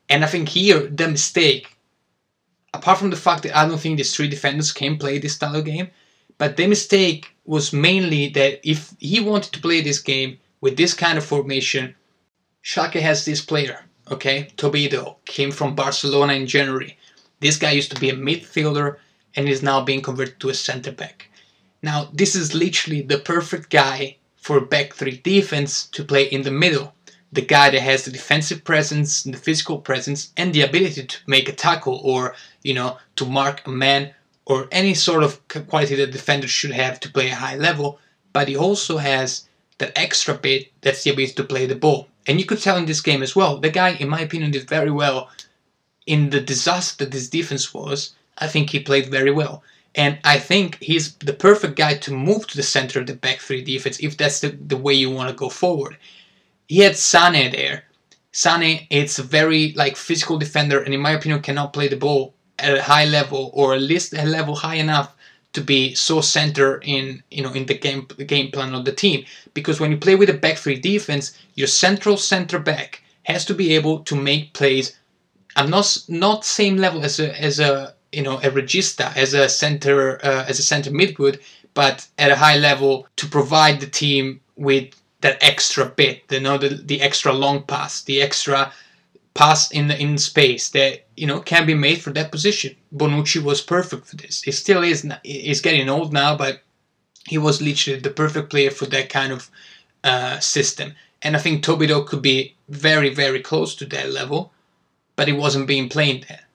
And 0.09 0.23
I 0.23 0.27
think 0.27 0.49
here 0.49 0.87
the 0.87 1.07
mistake, 1.07 1.77
apart 2.73 2.99
from 2.99 3.09
the 3.09 3.15
fact 3.15 3.43
that 3.43 3.57
I 3.57 3.67
don't 3.67 3.79
think 3.79 3.97
these 3.97 4.15
three 4.15 4.27
defenders 4.27 4.71
can 4.71 4.97
play 4.97 5.17
this 5.17 5.35
style 5.35 5.55
of 5.55 5.65
game, 5.65 5.89
but 6.37 6.57
the 6.57 6.67
mistake 6.67 7.30
was 7.45 7.73
mainly 7.73 8.29
that 8.29 8.59
if 8.67 8.93
he 8.99 9.19
wanted 9.19 9.53
to 9.53 9.61
play 9.61 9.81
this 9.81 9.99
game 9.99 10.39
with 10.61 10.77
this 10.77 10.93
kind 10.93 11.17
of 11.17 11.25
formation, 11.25 11.95
Schalke 12.63 13.01
has 13.01 13.25
this 13.25 13.41
player, 13.41 13.85
okay? 14.11 14.49
Tobido 14.57 15.17
came 15.25 15.51
from 15.51 15.75
Barcelona 15.75 16.33
in 16.33 16.45
January. 16.45 16.97
This 17.39 17.57
guy 17.57 17.71
used 17.71 17.91
to 17.91 17.99
be 17.99 18.09
a 18.09 18.15
midfielder 18.15 18.97
and 19.35 19.47
is 19.49 19.63
now 19.63 19.81
being 19.81 20.01
converted 20.01 20.39
to 20.39 20.49
a 20.49 20.53
center 20.53 20.91
back. 20.91 21.29
Now, 21.81 22.09
this 22.13 22.35
is 22.35 22.53
literally 22.53 23.01
the 23.01 23.17
perfect 23.17 23.71
guy 23.71 24.17
for 24.37 24.59
back 24.59 24.93
three 24.93 25.17
defense 25.17 25.87
to 25.87 26.03
play 26.03 26.23
in 26.23 26.43
the 26.43 26.51
middle. 26.51 26.93
The 27.31 27.41
guy 27.41 27.69
that 27.69 27.81
has 27.81 28.03
the 28.05 28.11
defensive 28.11 28.63
presence, 28.63 29.23
the 29.23 29.37
physical 29.37 29.79
presence, 29.79 30.31
and 30.37 30.53
the 30.53 30.61
ability 30.61 31.05
to 31.05 31.17
make 31.25 31.47
a 31.49 31.53
tackle 31.53 32.01
or, 32.03 32.35
you 32.61 32.73
know, 32.73 32.97
to 33.15 33.25
mark 33.25 33.65
a 33.65 33.71
man 33.71 34.13
or 34.51 34.67
any 34.71 34.93
sort 34.93 35.23
of 35.23 35.39
quality 35.67 35.95
that 35.95 36.11
defender 36.11 36.47
should 36.47 36.71
have 36.71 36.99
to 36.99 37.11
play 37.11 37.29
a 37.29 37.35
high 37.35 37.55
level, 37.55 37.99
but 38.33 38.49
he 38.49 38.55
also 38.55 38.97
has 38.97 39.47
that 39.77 39.97
extra 39.97 40.33
bit 40.33 40.71
that's 40.81 41.03
the 41.03 41.11
ability 41.11 41.33
to 41.33 41.43
play 41.43 41.65
the 41.65 41.75
ball. 41.75 42.07
And 42.27 42.39
you 42.39 42.45
could 42.45 42.61
tell 42.61 42.77
in 42.77 42.85
this 42.85 43.01
game 43.01 43.23
as 43.23 43.35
well, 43.35 43.57
the 43.57 43.69
guy, 43.69 43.91
in 43.91 44.09
my 44.09 44.19
opinion, 44.19 44.51
did 44.51 44.69
very 44.69 44.91
well 44.91 45.29
in 46.05 46.29
the 46.29 46.41
disaster 46.41 47.05
that 47.05 47.11
this 47.11 47.29
defense 47.29 47.73
was. 47.73 48.13
I 48.37 48.47
think 48.47 48.69
he 48.69 48.79
played 48.79 49.07
very 49.09 49.31
well. 49.31 49.63
And 49.95 50.19
I 50.23 50.37
think 50.37 50.77
he's 50.81 51.15
the 51.15 51.33
perfect 51.33 51.75
guy 51.75 51.95
to 51.95 52.11
move 52.11 52.47
to 52.47 52.57
the 52.57 52.63
center 52.63 52.99
of 52.99 53.07
the 53.07 53.15
back 53.15 53.39
three 53.39 53.63
defense 53.63 53.99
if 53.99 54.17
that's 54.17 54.39
the, 54.41 54.49
the 54.49 54.77
way 54.77 54.93
you 54.93 55.09
want 55.09 55.29
to 55.29 55.35
go 55.35 55.49
forward. 55.49 55.97
He 56.67 56.79
had 56.79 56.95
Sane 56.97 57.51
there. 57.51 57.85
Sane, 58.31 58.87
it's 58.89 59.19
a 59.19 59.23
very 59.23 59.73
like 59.73 59.97
physical 59.97 60.37
defender, 60.37 60.81
and 60.81 60.93
in 60.93 61.01
my 61.01 61.11
opinion, 61.11 61.41
cannot 61.41 61.73
play 61.73 61.87
the 61.89 61.97
ball 61.97 62.33
a 62.59 62.81
high 62.81 63.05
level 63.05 63.51
or 63.53 63.73
at 63.73 63.81
least 63.81 64.13
a 64.13 64.25
level 64.25 64.55
high 64.55 64.75
enough 64.75 65.15
to 65.53 65.61
be 65.61 65.93
so 65.95 66.21
center 66.21 66.79
in 66.83 67.21
you 67.29 67.43
know 67.43 67.51
in 67.51 67.65
the 67.65 67.77
game 67.77 68.07
game 68.25 68.51
plan 68.51 68.73
of 68.73 68.85
the 68.85 68.91
team. 68.91 69.25
Because 69.53 69.79
when 69.79 69.91
you 69.91 69.97
play 69.97 70.15
with 70.15 70.29
a 70.29 70.33
back 70.33 70.57
three 70.57 70.79
defense 70.79 71.37
your 71.55 71.67
central 71.67 72.17
center 72.17 72.59
back 72.59 73.03
has 73.23 73.45
to 73.45 73.53
be 73.53 73.75
able 73.75 73.99
to 73.99 74.15
make 74.15 74.53
plays 74.53 74.97
I'm 75.55 75.69
not 75.69 75.97
not 76.07 76.45
same 76.45 76.77
level 76.77 77.03
as 77.03 77.19
a 77.19 77.39
as 77.41 77.59
a 77.59 77.93
you 78.11 78.23
know 78.23 78.37
a 78.37 78.49
regista 78.49 79.15
as 79.15 79.33
a 79.33 79.49
center 79.49 80.23
uh, 80.25 80.45
as 80.47 80.59
a 80.59 80.63
center 80.63 80.91
midwood 80.91 81.41
but 81.73 82.07
at 82.17 82.31
a 82.31 82.35
high 82.35 82.57
level 82.57 83.07
to 83.17 83.27
provide 83.27 83.79
the 83.79 83.87
team 83.87 84.41
with 84.55 84.93
that 85.21 85.41
extra 85.41 85.85
bit 85.85 86.23
you 86.29 86.39
know 86.39 86.57
the, 86.57 86.69
the 86.69 87.01
extra 87.01 87.31
long 87.33 87.63
pass 87.63 88.03
the 88.03 88.21
extra 88.21 88.71
pass 89.33 89.71
in 89.71 89.87
the 89.87 89.99
in 89.99 90.17
space 90.17 90.69
that 90.69 91.05
you 91.21 91.27
know 91.27 91.39
can 91.39 91.67
be 91.67 91.75
made 91.75 92.01
for 92.01 92.09
that 92.13 92.31
position. 92.31 92.75
Bonucci 92.91 93.43
was 93.43 93.61
perfect 93.61 94.07
for 94.07 94.15
this. 94.15 94.41
He 94.41 94.51
still 94.51 94.81
is. 94.81 95.07
He's 95.23 95.61
getting 95.61 95.87
old 95.87 96.11
now, 96.11 96.35
but 96.35 96.63
he 97.27 97.37
was 97.37 97.61
literally 97.61 97.99
the 97.99 98.09
perfect 98.09 98.49
player 98.49 98.71
for 98.71 98.87
that 98.87 99.09
kind 99.09 99.31
of 99.31 99.51
uh, 100.03 100.39
system. 100.39 100.95
And 101.21 101.35
I 101.35 101.39
think 101.39 101.61
Tobido 101.61 102.01
could 102.01 102.23
be 102.23 102.55
very 102.69 103.13
very 103.13 103.39
close 103.39 103.75
to 103.75 103.85
that 103.85 104.09
level, 104.11 104.51
but 105.15 105.27
he 105.27 105.33
wasn't 105.33 105.67
being 105.67 105.89
played 105.89 106.25
there. 106.27 106.45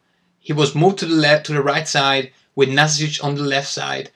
He 0.40 0.52
was 0.52 0.74
moved 0.74 0.98
to 0.98 1.06
the 1.06 1.14
left 1.14 1.46
to 1.46 1.52
the 1.52 1.62
right 1.62 1.86
side 1.86 2.32
with 2.56 2.68
Nasic 2.68 3.22
on 3.22 3.36
the 3.36 3.42
left 3.42 3.68
side. 3.68 4.10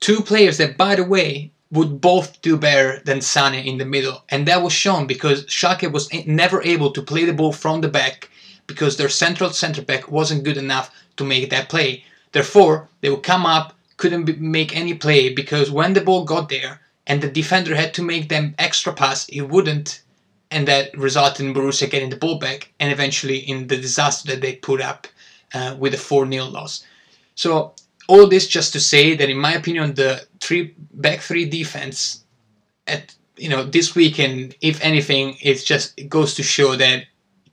Two 0.00 0.20
players 0.20 0.58
that, 0.58 0.76
by 0.76 0.96
the 0.96 1.04
way, 1.04 1.50
would 1.70 2.02
both 2.02 2.42
do 2.42 2.58
better 2.58 3.00
than 3.06 3.22
Sane 3.22 3.66
in 3.66 3.78
the 3.78 3.86
middle. 3.86 4.22
And 4.28 4.46
that 4.46 4.62
was 4.62 4.74
shown 4.74 5.06
because 5.06 5.46
Schalke 5.46 5.90
was 5.90 6.12
never 6.26 6.62
able 6.62 6.90
to 6.92 7.00
play 7.00 7.24
the 7.24 7.32
ball 7.32 7.52
from 7.52 7.80
the 7.80 7.88
back 7.88 8.28
because 8.66 8.96
their 8.96 9.08
central 9.08 9.50
center 9.50 9.82
back 9.82 10.10
wasn't 10.10 10.44
good 10.44 10.56
enough 10.56 10.90
to 11.16 11.24
make 11.24 11.50
that 11.50 11.68
play. 11.68 12.04
Therefore, 12.32 12.88
they 13.00 13.10
would 13.10 13.22
come 13.22 13.46
up, 13.46 13.74
couldn't 13.96 14.40
make 14.40 14.76
any 14.76 14.94
play 14.94 15.32
because 15.32 15.70
when 15.70 15.92
the 15.92 16.00
ball 16.00 16.24
got 16.24 16.48
there 16.48 16.80
and 17.06 17.20
the 17.20 17.30
defender 17.30 17.74
had 17.74 17.94
to 17.94 18.02
make 18.02 18.28
them 18.28 18.54
extra 18.58 18.92
pass, 18.92 19.26
he 19.26 19.40
wouldn't. 19.40 20.02
And 20.50 20.68
that 20.68 20.96
resulted 20.96 21.46
in 21.46 21.54
Borussia 21.54 21.90
getting 21.90 22.10
the 22.10 22.16
ball 22.16 22.38
back 22.38 22.70
and 22.80 22.92
eventually 22.92 23.38
in 23.38 23.66
the 23.66 23.76
disaster 23.76 24.28
that 24.32 24.40
they 24.40 24.56
put 24.56 24.80
up 24.80 25.06
uh, 25.52 25.76
with 25.78 25.94
a 25.94 25.98
4 25.98 26.30
0 26.30 26.44
loss. 26.46 26.84
So 27.34 27.74
all 28.06 28.26
this 28.26 28.46
just 28.46 28.72
to 28.72 28.80
say 28.80 29.14
that 29.16 29.30
in 29.30 29.38
my 29.38 29.54
opinion 29.54 29.94
the 29.94 30.26
three 30.40 30.74
back 30.92 31.20
three 31.20 31.48
defense 31.48 32.24
at 32.86 33.14
you 33.36 33.48
know 33.48 33.64
this 33.64 33.94
weekend 33.94 34.54
if 34.60 34.80
anything 34.82 35.36
it's 35.40 35.64
just 35.64 35.98
it 35.98 36.08
goes 36.08 36.34
to 36.34 36.42
show 36.42 36.76
that 36.76 37.04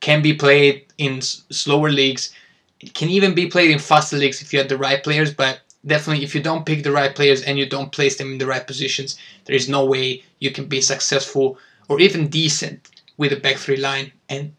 can 0.02 0.22
be 0.22 0.34
played 0.34 0.86
in 0.98 1.18
s- 1.18 1.44
slower 1.52 1.90
leagues 1.92 2.34
it 2.80 2.94
can 2.94 3.10
even 3.10 3.34
be 3.36 3.48
played 3.48 3.72
in 3.72 3.80
faster 3.80 4.18
leagues 4.18 4.42
if 4.42 4.52
you 4.52 4.60
have 4.60 4.70
the 4.70 4.78
right 4.78 5.04
players 5.04 5.34
but 5.34 5.62
definitely 5.86 6.24
if 6.24 6.36
you 6.36 6.42
don't 6.42 6.66
pick 6.66 6.84
the 6.84 6.92
right 6.92 7.16
players 7.16 7.42
and 7.44 7.58
you 7.58 7.66
don't 7.68 7.92
place 7.92 8.18
them 8.18 8.32
in 8.34 8.38
the 8.38 8.46
right 8.46 8.68
positions 8.68 9.18
there 9.46 9.56
is 9.56 9.70
no 9.70 9.86
way 9.86 10.24
you 10.40 10.52
can 10.52 10.66
be 10.66 10.82
successful 10.82 11.58
or 11.90 12.00
even 12.00 12.28
decent 12.28 12.90
with 13.18 13.32
a 13.34 13.36
back 13.40 13.58
three 13.58 13.78
line 13.78 14.12
and 14.30 14.54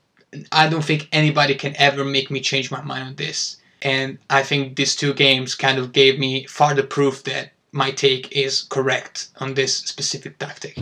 I 0.51 0.69
don't 0.69 0.85
think 0.85 1.09
anybody 1.13 1.55
can 1.55 1.77
ever 1.77 2.05
make 2.05 2.31
me 2.31 2.41
change 2.41 2.71
my 2.71 2.81
mind 2.83 3.09
on 3.09 3.17
this. 3.17 3.59
And 3.83 4.19
I 4.31 4.43
think 4.43 4.77
these 4.77 4.97
two 4.97 5.13
games 5.13 5.55
kind 5.55 5.79
of 5.79 5.93
gave 5.93 6.19
me 6.19 6.47
further 6.47 6.83
proof 6.83 7.25
that 7.25 7.53
my 7.73 7.91
take 7.91 8.33
is 8.33 8.63
correct 8.63 9.29
on 9.39 9.55
this 9.55 9.77
specific 9.77 10.39
tactic. 10.39 10.79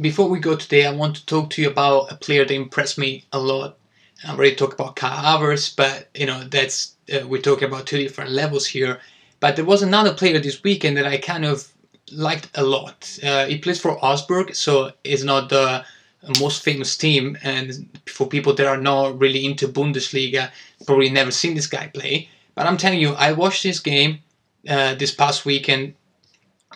Before 0.00 0.28
we 0.28 0.38
go 0.40 0.56
today, 0.56 0.86
I 0.86 0.92
want 0.92 1.16
to 1.16 1.26
talk 1.26 1.50
to 1.50 1.62
you 1.62 1.70
about 1.70 2.12
a 2.12 2.16
player 2.16 2.44
that 2.44 2.54
impressed 2.54 2.98
me 2.98 3.24
a 3.32 3.38
lot. 3.40 3.77
I 4.24 4.32
already 4.32 4.56
talked 4.56 4.74
about 4.74 4.96
Havertz, 4.96 5.74
but 5.74 6.08
you 6.14 6.26
know 6.26 6.42
that's 6.44 6.94
uh, 7.12 7.26
we're 7.26 7.40
talking 7.40 7.68
about 7.68 7.86
two 7.86 7.98
different 7.98 8.30
levels 8.30 8.66
here. 8.66 9.00
But 9.40 9.56
there 9.56 9.64
was 9.64 9.82
another 9.82 10.12
player 10.12 10.40
this 10.40 10.62
weekend 10.62 10.96
that 10.96 11.06
I 11.06 11.18
kind 11.18 11.44
of 11.44 11.68
liked 12.10 12.50
a 12.54 12.64
lot. 12.64 13.18
Uh, 13.22 13.46
he 13.46 13.58
plays 13.58 13.80
for 13.80 14.04
Augsburg, 14.04 14.54
so 14.54 14.90
it's 15.04 15.22
not 15.22 15.48
the 15.48 15.84
most 16.40 16.64
famous 16.64 16.96
team. 16.96 17.38
And 17.42 17.88
for 18.06 18.26
people 18.26 18.54
that 18.54 18.66
are 18.66 18.76
not 18.76 19.18
really 19.20 19.44
into 19.44 19.68
Bundesliga, 19.68 20.50
probably 20.86 21.10
never 21.10 21.30
seen 21.30 21.54
this 21.54 21.66
guy 21.66 21.88
play. 21.88 22.28
But 22.54 22.66
I'm 22.66 22.76
telling 22.76 23.00
you, 23.00 23.12
I 23.12 23.32
watched 23.32 23.62
this 23.62 23.78
game 23.78 24.18
uh, 24.68 24.94
this 24.94 25.14
past 25.14 25.44
weekend, 25.44 25.94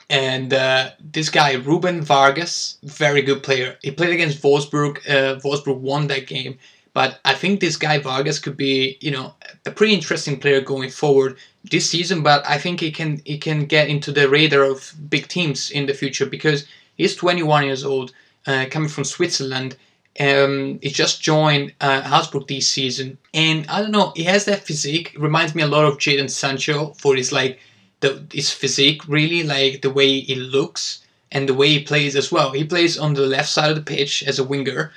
and 0.09 0.55
uh, 0.55 0.91
this 1.01 1.29
guy 1.29 1.55
Ruben 1.55 2.03
Vargas, 2.03 2.79
very 2.85 3.23
good 3.23 3.43
player. 3.43 3.77
He 3.83 3.91
played 3.91 4.13
against 4.13 4.43
Wolfsburg. 4.43 4.99
Uh, 5.09 5.41
Wolfsburg 5.41 5.79
won 5.79 6.07
that 6.07 6.29
game. 6.29 6.59
But 6.95 7.21
I 7.25 7.35
think 7.35 7.61
this 7.61 7.77
guy 7.77 7.99
Vargas 7.99 8.39
could 8.39 8.57
be, 8.57 8.99
you 9.01 9.11
know, 9.11 9.35
a 9.65 9.71
pretty 9.71 9.95
interesting 9.95 10.39
player 10.39 10.61
going 10.61 10.91
forward 10.91 11.39
this 11.65 11.89
season. 11.89 12.23
But 12.23 12.47
I 12.47 12.59
think 12.59 12.81
he 12.81 12.91
can 12.91 13.23
he 13.25 13.39
can 13.39 13.65
get 13.65 13.89
into 13.89 14.13
the 14.13 14.29
radar 14.29 14.65
of 14.65 14.95
big 15.09 15.29
teams 15.29 15.71
in 15.71 15.87
the 15.87 15.95
future 15.95 16.27
because 16.27 16.67
he's 16.97 17.17
21 17.17 17.65
years 17.65 17.85
old, 17.85 18.13
uh, 18.47 18.67
coming 18.71 18.89
from 18.89 19.05
Switzerland. 19.05 19.77
Um, 20.21 20.79
he 20.83 20.91
just 20.91 21.23
joined 21.23 21.73
uh, 21.81 22.27
this 22.47 22.69
season, 22.69 23.17
and 23.33 23.67
I 23.69 23.81
don't 23.81 23.93
know. 23.93 24.13
He 24.15 24.25
has 24.25 24.45
that 24.45 24.67
physique. 24.67 25.13
It 25.15 25.21
Reminds 25.21 25.55
me 25.55 25.63
a 25.63 25.67
lot 25.67 25.87
of 25.87 25.97
Jadon 25.97 26.29
Sancho 26.29 26.93
for 26.99 27.17
his 27.17 27.33
like 27.33 27.59
the 28.01 28.23
his 28.31 28.51
physique, 28.51 29.09
really 29.09 29.43
like 29.43 29.81
the 29.81 29.91
way 29.91 30.21
he 30.21 30.35
looks 30.35 31.03
and 31.31 31.49
the 31.49 31.55
way 31.55 31.69
he 31.69 31.83
plays 31.83 32.15
as 32.15 32.31
well. 32.31 32.53
He 32.53 32.65
plays 32.65 32.99
on 32.99 33.15
the 33.15 33.27
left 33.27 33.49
side 33.49 33.71
of 33.71 33.77
the 33.77 33.95
pitch 33.95 34.23
as 34.25 34.39
a 34.39 34.45
winger, 34.45 34.93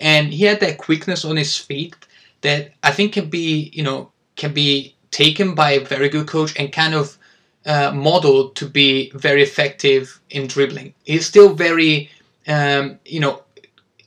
and 0.00 0.32
he 0.32 0.44
had 0.44 0.60
that 0.60 0.78
quickness 0.78 1.24
on 1.24 1.36
his 1.36 1.56
feet 1.56 1.94
that 2.40 2.72
I 2.82 2.90
think 2.90 3.12
can 3.12 3.28
be 3.28 3.70
you 3.72 3.82
know 3.82 4.10
can 4.36 4.52
be 4.52 4.94
taken 5.10 5.54
by 5.54 5.72
a 5.72 5.84
very 5.84 6.08
good 6.08 6.26
coach 6.26 6.58
and 6.58 6.72
kind 6.72 6.94
of 6.94 7.18
uh, 7.66 7.92
modeled 7.92 8.56
to 8.56 8.66
be 8.66 9.10
very 9.10 9.42
effective 9.42 10.20
in 10.30 10.46
dribbling. 10.46 10.94
He's 11.04 11.26
still 11.26 11.54
very 11.54 12.10
um, 12.46 12.98
you 13.04 13.20
know 13.20 13.42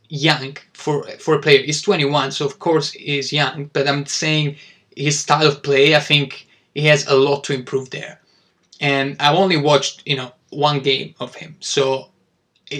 young 0.09 0.57
for 0.73 1.03
for 1.19 1.35
a 1.35 1.41
player. 1.41 1.63
He's 1.63 1.81
21, 1.81 2.31
so 2.31 2.45
of 2.45 2.59
course 2.59 2.91
he's 2.91 3.31
young. 3.31 3.69
But 3.73 3.87
I'm 3.87 4.05
saying 4.05 4.57
his 4.95 5.19
style 5.19 5.47
of 5.47 5.63
play, 5.63 5.95
I 5.95 5.99
think 5.99 6.47
he 6.73 6.85
has 6.87 7.07
a 7.07 7.15
lot 7.15 7.43
to 7.45 7.53
improve 7.53 7.89
there. 7.89 8.19
And 8.79 9.15
I've 9.19 9.37
only 9.37 9.57
watched 9.57 10.03
you 10.05 10.17
know 10.17 10.31
one 10.49 10.79
game 10.79 11.15
of 11.19 11.35
him, 11.35 11.55
so 11.59 12.09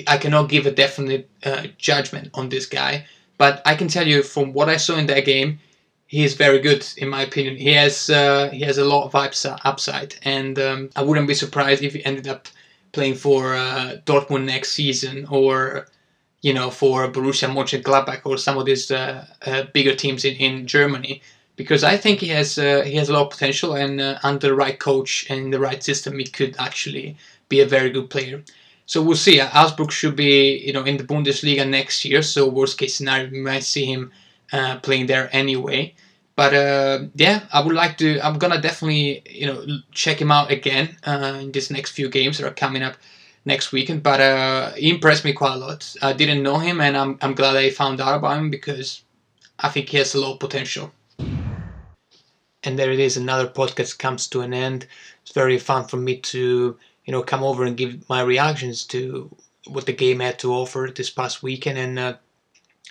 I 0.08 0.18
cannot 0.18 0.50
give 0.50 0.66
a 0.66 0.72
definite 0.72 1.30
uh, 1.44 1.68
judgment 1.78 2.30
on 2.34 2.50
this 2.50 2.66
guy, 2.66 3.06
but 3.38 3.62
I 3.66 3.76
can 3.76 3.88
tell 3.88 4.08
you 4.08 4.24
from 4.24 4.54
what 4.54 4.70
I 4.70 4.78
saw 4.78 4.96
in 4.98 5.08
that 5.08 5.26
game, 5.26 5.60
he 6.08 6.24
is 6.24 6.36
very 6.36 6.60
good 6.60 6.86
in 6.98 7.10
my 7.10 7.22
opinion. 7.24 7.56
He 7.58 7.74
has 7.74 8.10
uh, 8.10 8.50
he 8.50 8.62
has 8.70 8.78
a 8.78 8.86
lot 8.86 9.06
of 9.06 9.16
upside, 9.16 10.16
and 10.24 10.60
um, 10.60 10.90
I 10.96 11.02
wouldn't 11.04 11.28
be 11.28 11.34
surprised 11.34 11.84
if 11.84 11.94
he 11.94 12.06
ended 12.06 12.28
up 12.28 12.48
playing 12.92 13.16
for 13.16 13.56
uh, 13.56 13.98
Dortmund 14.06 14.46
next 14.46 14.74
season 14.74 15.26
or 15.30 15.88
you 16.42 16.54
know 16.54 16.70
for 16.70 17.12
Borussia 17.12 17.50
Mönchengladbach 17.50 18.22
or 18.26 18.38
some 18.38 18.58
of 18.60 18.66
these 18.66 18.92
uh, 18.92 19.26
uh, 19.46 19.64
bigger 19.74 19.96
teams 19.96 20.24
in, 20.26 20.36
in 20.36 20.68
Germany. 20.68 21.22
Because 21.56 21.84
I 21.84 21.98
think 21.98 22.20
he 22.20 22.30
has 22.40 22.58
uh, 22.58 22.84
he 22.84 22.96
has 22.96 23.10
a 23.10 23.14
lot 23.14 23.26
of 23.26 23.32
potential, 23.32 23.76
and 23.76 24.02
under 24.24 24.48
the 24.48 24.56
right 24.56 24.80
coach 24.80 25.26
and 25.30 25.54
the 25.54 25.60
right 25.60 25.84
system, 25.84 26.20
he 26.20 26.26
could 26.26 26.56
actually 26.60 27.18
be 27.50 27.62
a 27.62 27.66
very 27.66 27.90
good 27.90 28.10
player. 28.10 28.44
So 28.86 29.02
we'll 29.02 29.16
see. 29.16 29.42
Augsburg 29.42 29.92
should 29.92 30.16
be, 30.16 30.58
you 30.58 30.74
know, 30.74 30.84
in 30.84 30.98
the 30.98 31.04
Bundesliga 31.04 31.68
next 31.68 32.04
year. 32.06 32.22
So 32.22 32.48
worst 32.50 32.78
case 32.78 32.96
scenario, 32.96 33.30
we 33.30 33.40
might 33.40 33.64
see 33.64 33.86
him 33.86 34.12
uh, 34.52 34.80
playing 34.80 35.08
there 35.08 35.30
anyway. 35.32 35.94
But 36.36 36.54
uh, 36.54 37.00
yeah, 37.16 37.46
I 37.54 37.62
would 37.62 37.76
like 37.76 37.98
to. 38.00 38.20
I'm 38.22 38.40
gonna 38.40 38.60
definitely, 38.60 39.22
you 39.30 39.46
know, 39.46 39.66
check 39.92 40.20
him 40.20 40.32
out 40.32 40.52
again 40.52 40.98
uh, 41.06 41.40
in 41.42 41.52
these 41.52 41.70
next 41.70 41.92
few 41.92 42.10
games 42.10 42.38
that 42.38 42.48
are 42.48 42.54
coming 42.54 42.82
up 42.82 42.96
next 43.46 43.72
weekend. 43.72 44.02
But 44.02 44.20
uh, 44.20 44.72
he 44.74 44.90
impressed 44.90 45.26
me 45.26 45.34
quite 45.34 45.54
a 45.54 45.58
lot. 45.58 45.96
I 46.02 46.14
didn't 46.14 46.42
know 46.42 46.58
him, 46.58 46.82
and 46.82 46.98
I'm 46.98 47.20
I'm 47.22 47.36
glad 47.36 47.56
I 47.56 47.70
found 47.70 48.02
out 48.02 48.18
about 48.18 48.38
him 48.38 48.50
because 48.50 49.04
I 49.60 49.70
think 49.70 49.90
he 49.90 49.98
has 49.98 50.16
a 50.16 50.20
lot 50.20 50.34
of 50.34 50.40
potential. 50.40 50.92
And 52.64 52.80
there 52.80 52.92
it 52.92 53.00
is. 53.00 53.18
Another 53.18 53.48
podcast 53.48 54.00
comes 54.00 54.28
to 54.30 54.42
an 54.42 54.54
end. 54.54 54.88
It's 55.22 55.34
very 55.34 55.60
fun 55.60 55.86
for 55.86 55.98
me 55.98 56.18
to 56.18 56.78
you 57.06 57.12
know, 57.12 57.22
come 57.22 57.44
over 57.44 57.64
and 57.64 57.78
give 57.78 58.08
my 58.10 58.22
reactions 58.22 58.86
to 58.86 59.36
what 59.68 59.86
the 59.86 59.94
game 59.94 60.20
had 60.20 60.40
to 60.40 60.54
offer 60.54 60.90
this 60.94 61.10
past 61.10 61.44
weekend 61.44 61.78
and 61.78 62.00
uh, 62.00 62.16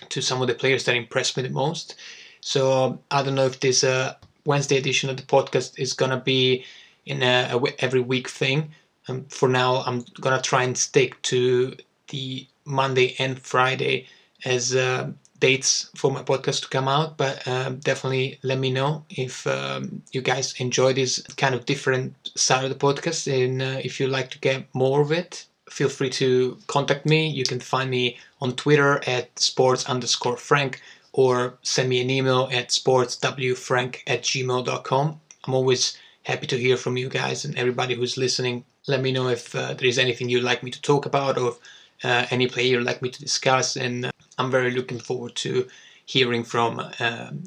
to 0.09 0.21
some 0.21 0.41
of 0.41 0.47
the 0.47 0.53
players 0.55 0.83
that 0.85 0.95
impressed 0.95 1.37
me 1.37 1.43
the 1.43 1.49
most. 1.49 1.95
So 2.41 2.99
I 3.11 3.23
don't 3.23 3.35
know 3.35 3.45
if 3.45 3.59
this 3.59 3.83
uh, 3.83 4.15
Wednesday 4.45 4.77
edition 4.77 5.09
of 5.09 5.17
the 5.17 5.23
podcast 5.23 5.79
is 5.79 5.93
gonna 5.93 6.19
be 6.19 6.65
in 7.05 7.23
a, 7.23 7.49
a 7.51 7.83
every 7.83 8.01
week 8.01 8.27
thing. 8.29 8.71
Um, 9.07 9.25
for 9.25 9.49
now, 9.49 9.83
I'm 9.85 10.05
gonna 10.19 10.41
try 10.41 10.63
and 10.63 10.77
stick 10.77 11.21
to 11.23 11.75
the 12.09 12.47
Monday 12.65 13.15
and 13.19 13.39
Friday 13.39 14.07
as 14.45 14.75
uh, 14.75 15.11
dates 15.43 15.89
for 15.93 16.09
my 16.09 16.23
podcast 16.23 16.61
to 16.61 16.69
come 16.69 16.87
out, 16.87 17.17
but 17.17 17.45
um, 17.45 17.75
definitely 17.79 18.39
let 18.43 18.57
me 18.57 18.71
know 18.71 19.03
if 19.09 19.45
um, 19.45 20.01
you 20.13 20.21
guys 20.21 20.53
enjoy 20.65 20.93
this 20.93 21.21
kind 21.35 21.53
of 21.53 21.65
different 21.65 22.15
side 22.35 22.63
of 22.63 22.69
the 22.69 22.85
podcast 22.87 23.21
and 23.27 23.61
uh, 23.61 23.77
if 23.83 23.99
you'd 23.99 24.09
like 24.09 24.29
to 24.31 24.39
get 24.39 24.73
more 24.73 25.01
of 25.01 25.11
it. 25.11 25.45
Feel 25.69 25.89
free 25.89 26.09
to 26.11 26.57
contact 26.67 27.05
me. 27.05 27.27
You 27.27 27.43
can 27.43 27.59
find 27.59 27.89
me 27.89 28.17
on 28.39 28.55
Twitter 28.55 29.01
at 29.05 29.37
sports 29.37 29.89
underscore 29.89 30.37
frank 30.37 30.81
or 31.11 31.55
send 31.61 31.89
me 31.89 31.99
an 31.99 32.09
email 32.09 32.47
at 32.53 32.69
sportswfrank 32.69 33.97
at 34.07 34.21
gmail.com. 34.21 35.19
I'm 35.43 35.53
always 35.53 35.97
happy 36.23 36.47
to 36.47 36.57
hear 36.57 36.77
from 36.77 36.95
you 36.95 37.09
guys 37.09 37.43
and 37.43 37.57
everybody 37.57 37.95
who's 37.95 38.15
listening. 38.15 38.63
Let 38.87 39.01
me 39.01 39.11
know 39.11 39.27
if 39.27 39.53
uh, 39.53 39.73
there 39.73 39.89
is 39.89 39.99
anything 39.99 40.29
you'd 40.29 40.49
like 40.51 40.63
me 40.63 40.71
to 40.71 40.81
talk 40.81 41.05
about 41.05 41.37
or 41.37 41.57
uh, 42.05 42.25
any 42.31 42.47
player 42.47 42.77
you'd 42.77 42.85
like 42.85 43.01
me 43.01 43.09
to 43.09 43.19
discuss. 43.19 43.75
And 43.75 44.05
uh, 44.05 44.12
I'm 44.37 44.51
very 44.51 44.71
looking 44.71 44.99
forward 44.99 45.35
to 45.37 45.67
hearing 46.05 46.43
from 46.43 46.79
um, 46.99 47.43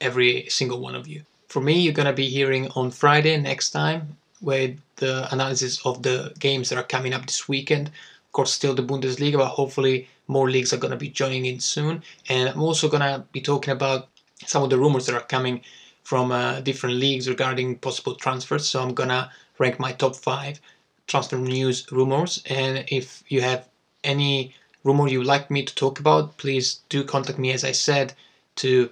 every 0.00 0.46
single 0.48 0.80
one 0.80 0.94
of 0.94 1.08
you. 1.08 1.22
For 1.48 1.60
me, 1.60 1.80
you're 1.80 1.94
gonna 1.94 2.12
be 2.12 2.28
hearing 2.28 2.68
on 2.76 2.90
Friday 2.90 3.36
next 3.36 3.70
time 3.70 4.16
with 4.40 4.78
the 4.96 5.32
analysis 5.32 5.84
of 5.86 6.02
the 6.02 6.32
games 6.38 6.68
that 6.68 6.78
are 6.78 6.84
coming 6.84 7.14
up 7.14 7.26
this 7.26 7.48
weekend. 7.48 7.88
Of 7.88 8.32
course, 8.32 8.52
still 8.52 8.74
the 8.74 8.82
Bundesliga, 8.82 9.38
but 9.38 9.48
hopefully 9.48 10.08
more 10.28 10.50
leagues 10.50 10.72
are 10.72 10.78
gonna 10.78 10.96
be 10.96 11.08
joining 11.08 11.46
in 11.46 11.60
soon. 11.60 12.02
And 12.28 12.48
I'm 12.48 12.62
also 12.62 12.88
gonna 12.88 13.24
be 13.32 13.40
talking 13.40 13.72
about 13.72 14.08
some 14.44 14.62
of 14.62 14.70
the 14.70 14.78
rumors 14.78 15.06
that 15.06 15.14
are 15.14 15.22
coming 15.22 15.62
from 16.04 16.30
uh, 16.30 16.60
different 16.60 16.96
leagues 16.96 17.28
regarding 17.28 17.78
possible 17.78 18.14
transfers. 18.14 18.68
So 18.68 18.82
I'm 18.82 18.94
gonna 18.94 19.30
rank 19.58 19.80
my 19.80 19.92
top 19.92 20.14
five 20.16 20.60
transfer 21.06 21.38
news 21.38 21.90
rumors. 21.90 22.42
And 22.46 22.84
if 22.88 23.22
you 23.28 23.40
have 23.40 23.68
any 24.04 24.54
rumor 24.86 25.08
you 25.08 25.18
would 25.18 25.26
like 25.26 25.50
me 25.50 25.64
to 25.64 25.74
talk 25.74 25.98
about, 25.98 26.38
please 26.38 26.80
do 26.88 27.02
contact 27.02 27.38
me, 27.38 27.52
as 27.52 27.64
I 27.64 27.72
said, 27.72 28.14
to 28.56 28.90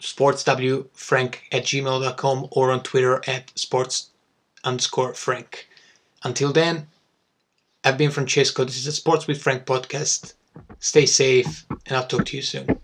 sportswfrank 0.00 1.36
at 1.50 1.64
gmail.com 1.64 2.48
or 2.50 2.70
on 2.70 2.82
Twitter 2.82 3.22
at 3.26 3.50
sports 3.58 4.10
underscore 4.62 5.14
frank. 5.14 5.68
Until 6.22 6.52
then, 6.52 6.86
I've 7.82 7.98
been 7.98 8.10
Francesco. 8.10 8.64
This 8.64 8.76
is 8.76 8.86
a 8.86 8.92
Sports 8.92 9.26
with 9.26 9.42
Frank 9.42 9.64
podcast. 9.64 10.34
Stay 10.78 11.06
safe, 11.06 11.64
and 11.86 11.96
I'll 11.96 12.06
talk 12.06 12.26
to 12.26 12.36
you 12.36 12.42
soon. 12.42 12.78